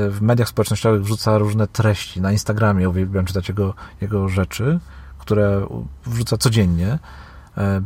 [0.09, 2.21] W mediach społecznościowych, wrzuca różne treści.
[2.21, 4.79] Na Instagramie uwielbiam czytać jego, jego rzeczy,
[5.17, 5.67] które
[6.05, 6.99] wrzuca codziennie.
[7.57, 7.81] E,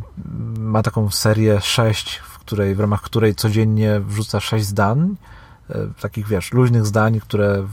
[0.58, 5.16] Ma taką serię 6, w, której, w ramach której codziennie wrzuca 6 zdań,
[5.70, 7.66] e, takich wiesz, luźnych zdań, które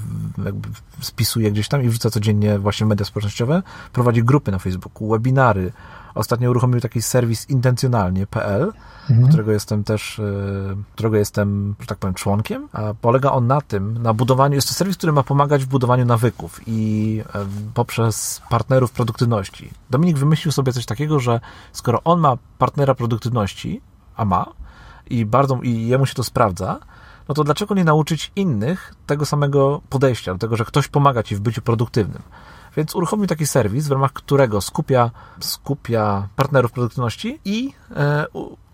[1.01, 3.63] spisuje gdzieś tam i wrzuca codziennie właśnie w media społecznościowe.
[3.93, 5.71] Prowadzi grupy na Facebooku, webinary.
[6.15, 8.71] Ostatnio uruchomił taki serwis intencjonalnie.pl,
[9.09, 9.27] Mhm.
[9.27, 10.23] którego jestem też, e,
[10.93, 12.67] którego jestem, że tak powiem, członkiem.
[12.73, 16.05] A polega on na tym, na budowaniu, jest to serwis, który ma pomagać w budowaniu
[16.05, 19.71] nawyków i e, poprzez partnerów produktywności.
[19.89, 21.39] Dominik wymyślił sobie coś takiego, że
[21.71, 23.81] skoro on ma partnera produktywności,
[24.15, 24.45] a ma,
[25.09, 26.79] i bardzo, i jemu się to sprawdza,
[27.27, 31.35] no to dlaczego nie nauczyć innych tego samego podejścia, do tego, że ktoś pomaga ci
[31.35, 32.21] w byciu produktywnym?
[32.77, 38.25] Więc uruchomił taki serwis, w ramach którego skupia, skupia partnerów produktywności i e,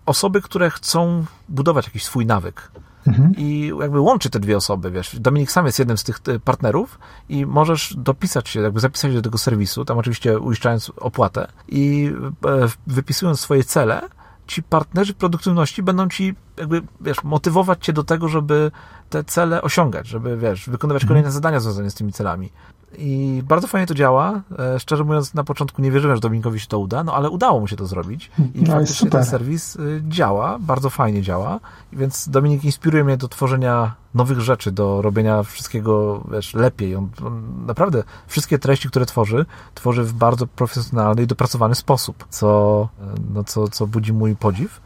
[0.06, 2.70] osoby, które chcą budować jakiś swój nawyk.
[3.06, 3.34] Mhm.
[3.36, 5.20] I jakby łączy te dwie osoby, wiesz.
[5.20, 6.98] Dominik sam jest jednym z tych e, partnerów
[7.28, 12.12] i możesz dopisać się, jakby zapisać się do tego serwisu, tam oczywiście uiszczając opłatę i
[12.46, 14.08] e, wypisując swoje cele,
[14.46, 18.70] ci partnerzy produktywności będą ci jakby, wiesz, motywować cię do tego, żeby
[19.10, 22.50] te cele osiągać, żeby, wiesz, wykonywać kolejne zadania związane z tymi celami.
[22.98, 24.40] I bardzo fajnie to działa.
[24.58, 27.60] E, Szczerze mówiąc, na początku nie wierzyłem, że Dominikowi się to uda, no ale udało
[27.60, 28.30] mu się to zrobić.
[28.54, 31.60] I No faktycznie ten serwis y, działa, bardzo fajnie działa.
[31.92, 36.96] Więc Dominik inspiruje mnie do tworzenia nowych rzeczy, do robienia wszystkiego wiesz, lepiej.
[36.96, 42.88] On, on naprawdę wszystkie treści, które tworzy, tworzy w bardzo profesjonalny i dopracowany sposób, co,
[43.00, 44.80] e, no, co, co budzi mój podziw.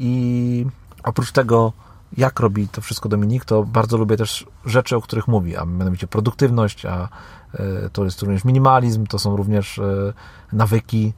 [0.00, 0.66] I
[1.02, 1.72] oprócz tego,
[2.16, 6.06] jak robi to wszystko Dominik, to bardzo lubię też rzeczy, o których mówi, a mianowicie
[6.06, 7.08] produktywność, a
[7.54, 10.12] e, to jest również minimalizm, to są również e,
[10.52, 11.12] nawyki,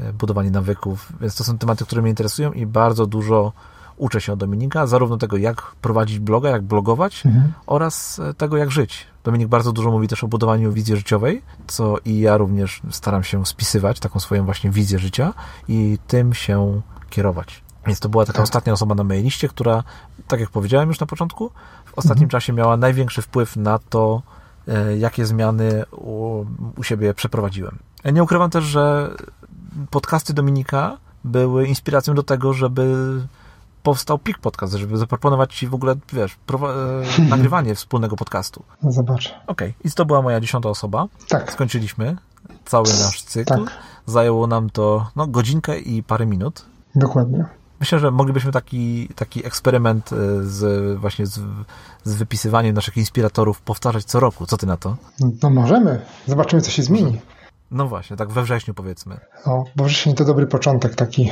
[0.00, 3.52] e, budowanie nawyków, więc to są tematy, które mnie interesują i bardzo dużo
[3.96, 7.52] uczę się od Dominika, zarówno tego, jak prowadzić bloga, jak blogować Mhm.
[7.66, 9.06] oraz tego, jak żyć.
[9.24, 13.46] Dominik bardzo dużo mówi też o budowaniu wizji życiowej, co i ja również staram się
[13.46, 15.34] spisywać, taką swoją właśnie wizję życia
[15.68, 17.62] i tym się kierować.
[17.86, 18.42] Więc to była taka Tak.
[18.42, 19.82] ostatnia osoba na mojej liście, która,
[20.28, 21.50] tak jak powiedziałem już na początku,
[21.84, 24.22] w ostatnim czasie miała największy wpływ na to,
[24.68, 26.44] e, jakie zmiany u,
[26.78, 27.78] u siebie przeprowadziłem.
[28.04, 29.10] Ja Nie ukrywam też, że
[29.90, 32.94] podcasty Dominika były inspiracją do tego, żeby
[33.82, 36.38] powstał PIK Podcast, żeby zaproponować Ci w ogóle, wiesz,
[37.18, 38.62] e, nagrywanie wspólnego podcastu.
[38.82, 39.34] No zobacz.
[39.46, 41.06] Okej, i to była moja dziesiąta osoba.
[41.28, 42.16] Tak, Skończyliśmy
[42.64, 43.64] cały nasz cykl.
[43.64, 46.64] tak, Zajęło nam to no, godzinkę i parę minut.
[46.94, 47.44] dokładnie.
[47.80, 51.40] Myślę, że moglibyśmy taki, taki eksperyment e, z właśnie z,
[52.04, 54.46] z wypisywaniem naszych inspiratorów powtarzać co roku.
[54.46, 54.96] Co ty na to?
[55.42, 56.00] No możemy.
[56.26, 57.20] Zobaczymy, co się zmieni.
[57.70, 59.20] No właśnie, tak we wrześniu powiedzmy.
[59.44, 61.30] O, bo wrzesień to dobry początek taki.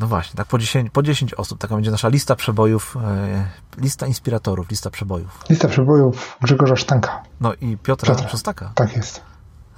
[0.00, 1.58] No właśnie, tak po 10, po 10 osób.
[1.58, 3.48] Taka będzie nasza lista przebojów, e,
[3.78, 5.44] lista inspiratorów, lista przebojów.
[5.50, 7.22] Lista przebojów Grzegorza Sztanka.
[7.40, 8.28] No i Piotra Piotra.
[8.28, 8.72] Szostaka.
[8.74, 9.22] Tak jest.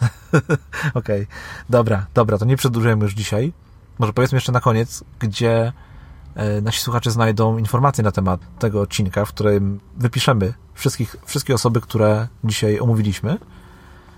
[0.95, 1.27] Okej,
[1.71, 3.53] dobra, dobra, to nie przedłużajmy już dzisiaj.
[3.99, 5.73] Może powiedzmy jeszcze na koniec, gdzie
[6.63, 12.29] nasi słuchacze znajdą informacje na temat tego odcinka, w którym wypiszemy wszystkich, wszystkie osoby, które
[12.45, 13.39] dzisiaj omówiliśmy.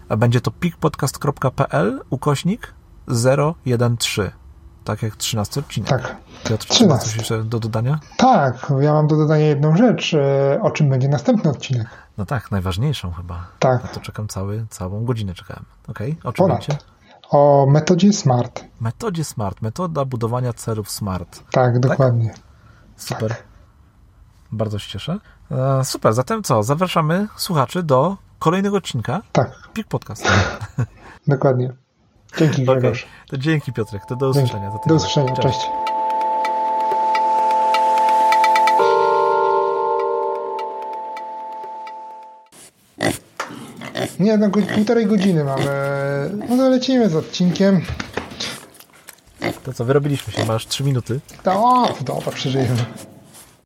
[0.09, 2.75] A będzie to pikpodcast.pl ukośnik
[3.99, 4.33] 013.
[4.85, 5.89] Tak jak 13 odcinek.
[5.91, 6.17] Tak.
[6.45, 7.07] Piotr, czy ma 13.
[7.07, 8.01] coś jeszcze do dodania?
[8.17, 11.87] Tak, ja mam do dodania jedną rzecz, e, o czym będzie następny odcinek.
[12.19, 13.35] No tak, najważniejszą chyba.
[13.35, 15.65] Na Tak, to czekam cały, całą godzinę czekałem.
[15.89, 16.59] Okej, o czym ponad.
[16.59, 16.79] będzie?
[17.31, 18.65] O metodzie SMART.
[18.81, 21.43] Metodzie SMART, metoda budowania celów SMART.
[21.53, 22.35] Tak, dokładnie.
[22.97, 23.29] Super.
[23.29, 23.45] Tak.
[24.53, 25.19] Bardzo się cieszę.
[25.51, 26.63] E, super, zatem co?
[26.63, 30.29] Zapraszamy słuchaczy do kolejnego odcinka Tak, Pik Podcast.
[31.27, 31.73] dokładnie.
[32.39, 33.07] Dzięki Grzegorz.
[33.29, 34.71] To dzięki Piotrek, to do usłyszenia.
[34.87, 35.61] Do usłyszenia, cześć.
[44.21, 45.65] Nie, no półtorej godziny mamy.
[46.49, 47.81] No to lecimy z odcinkiem.
[49.65, 51.21] To co, wyrobiliśmy się, masz 3 minuty.
[51.43, 52.85] To, dobra, przeżyjemy.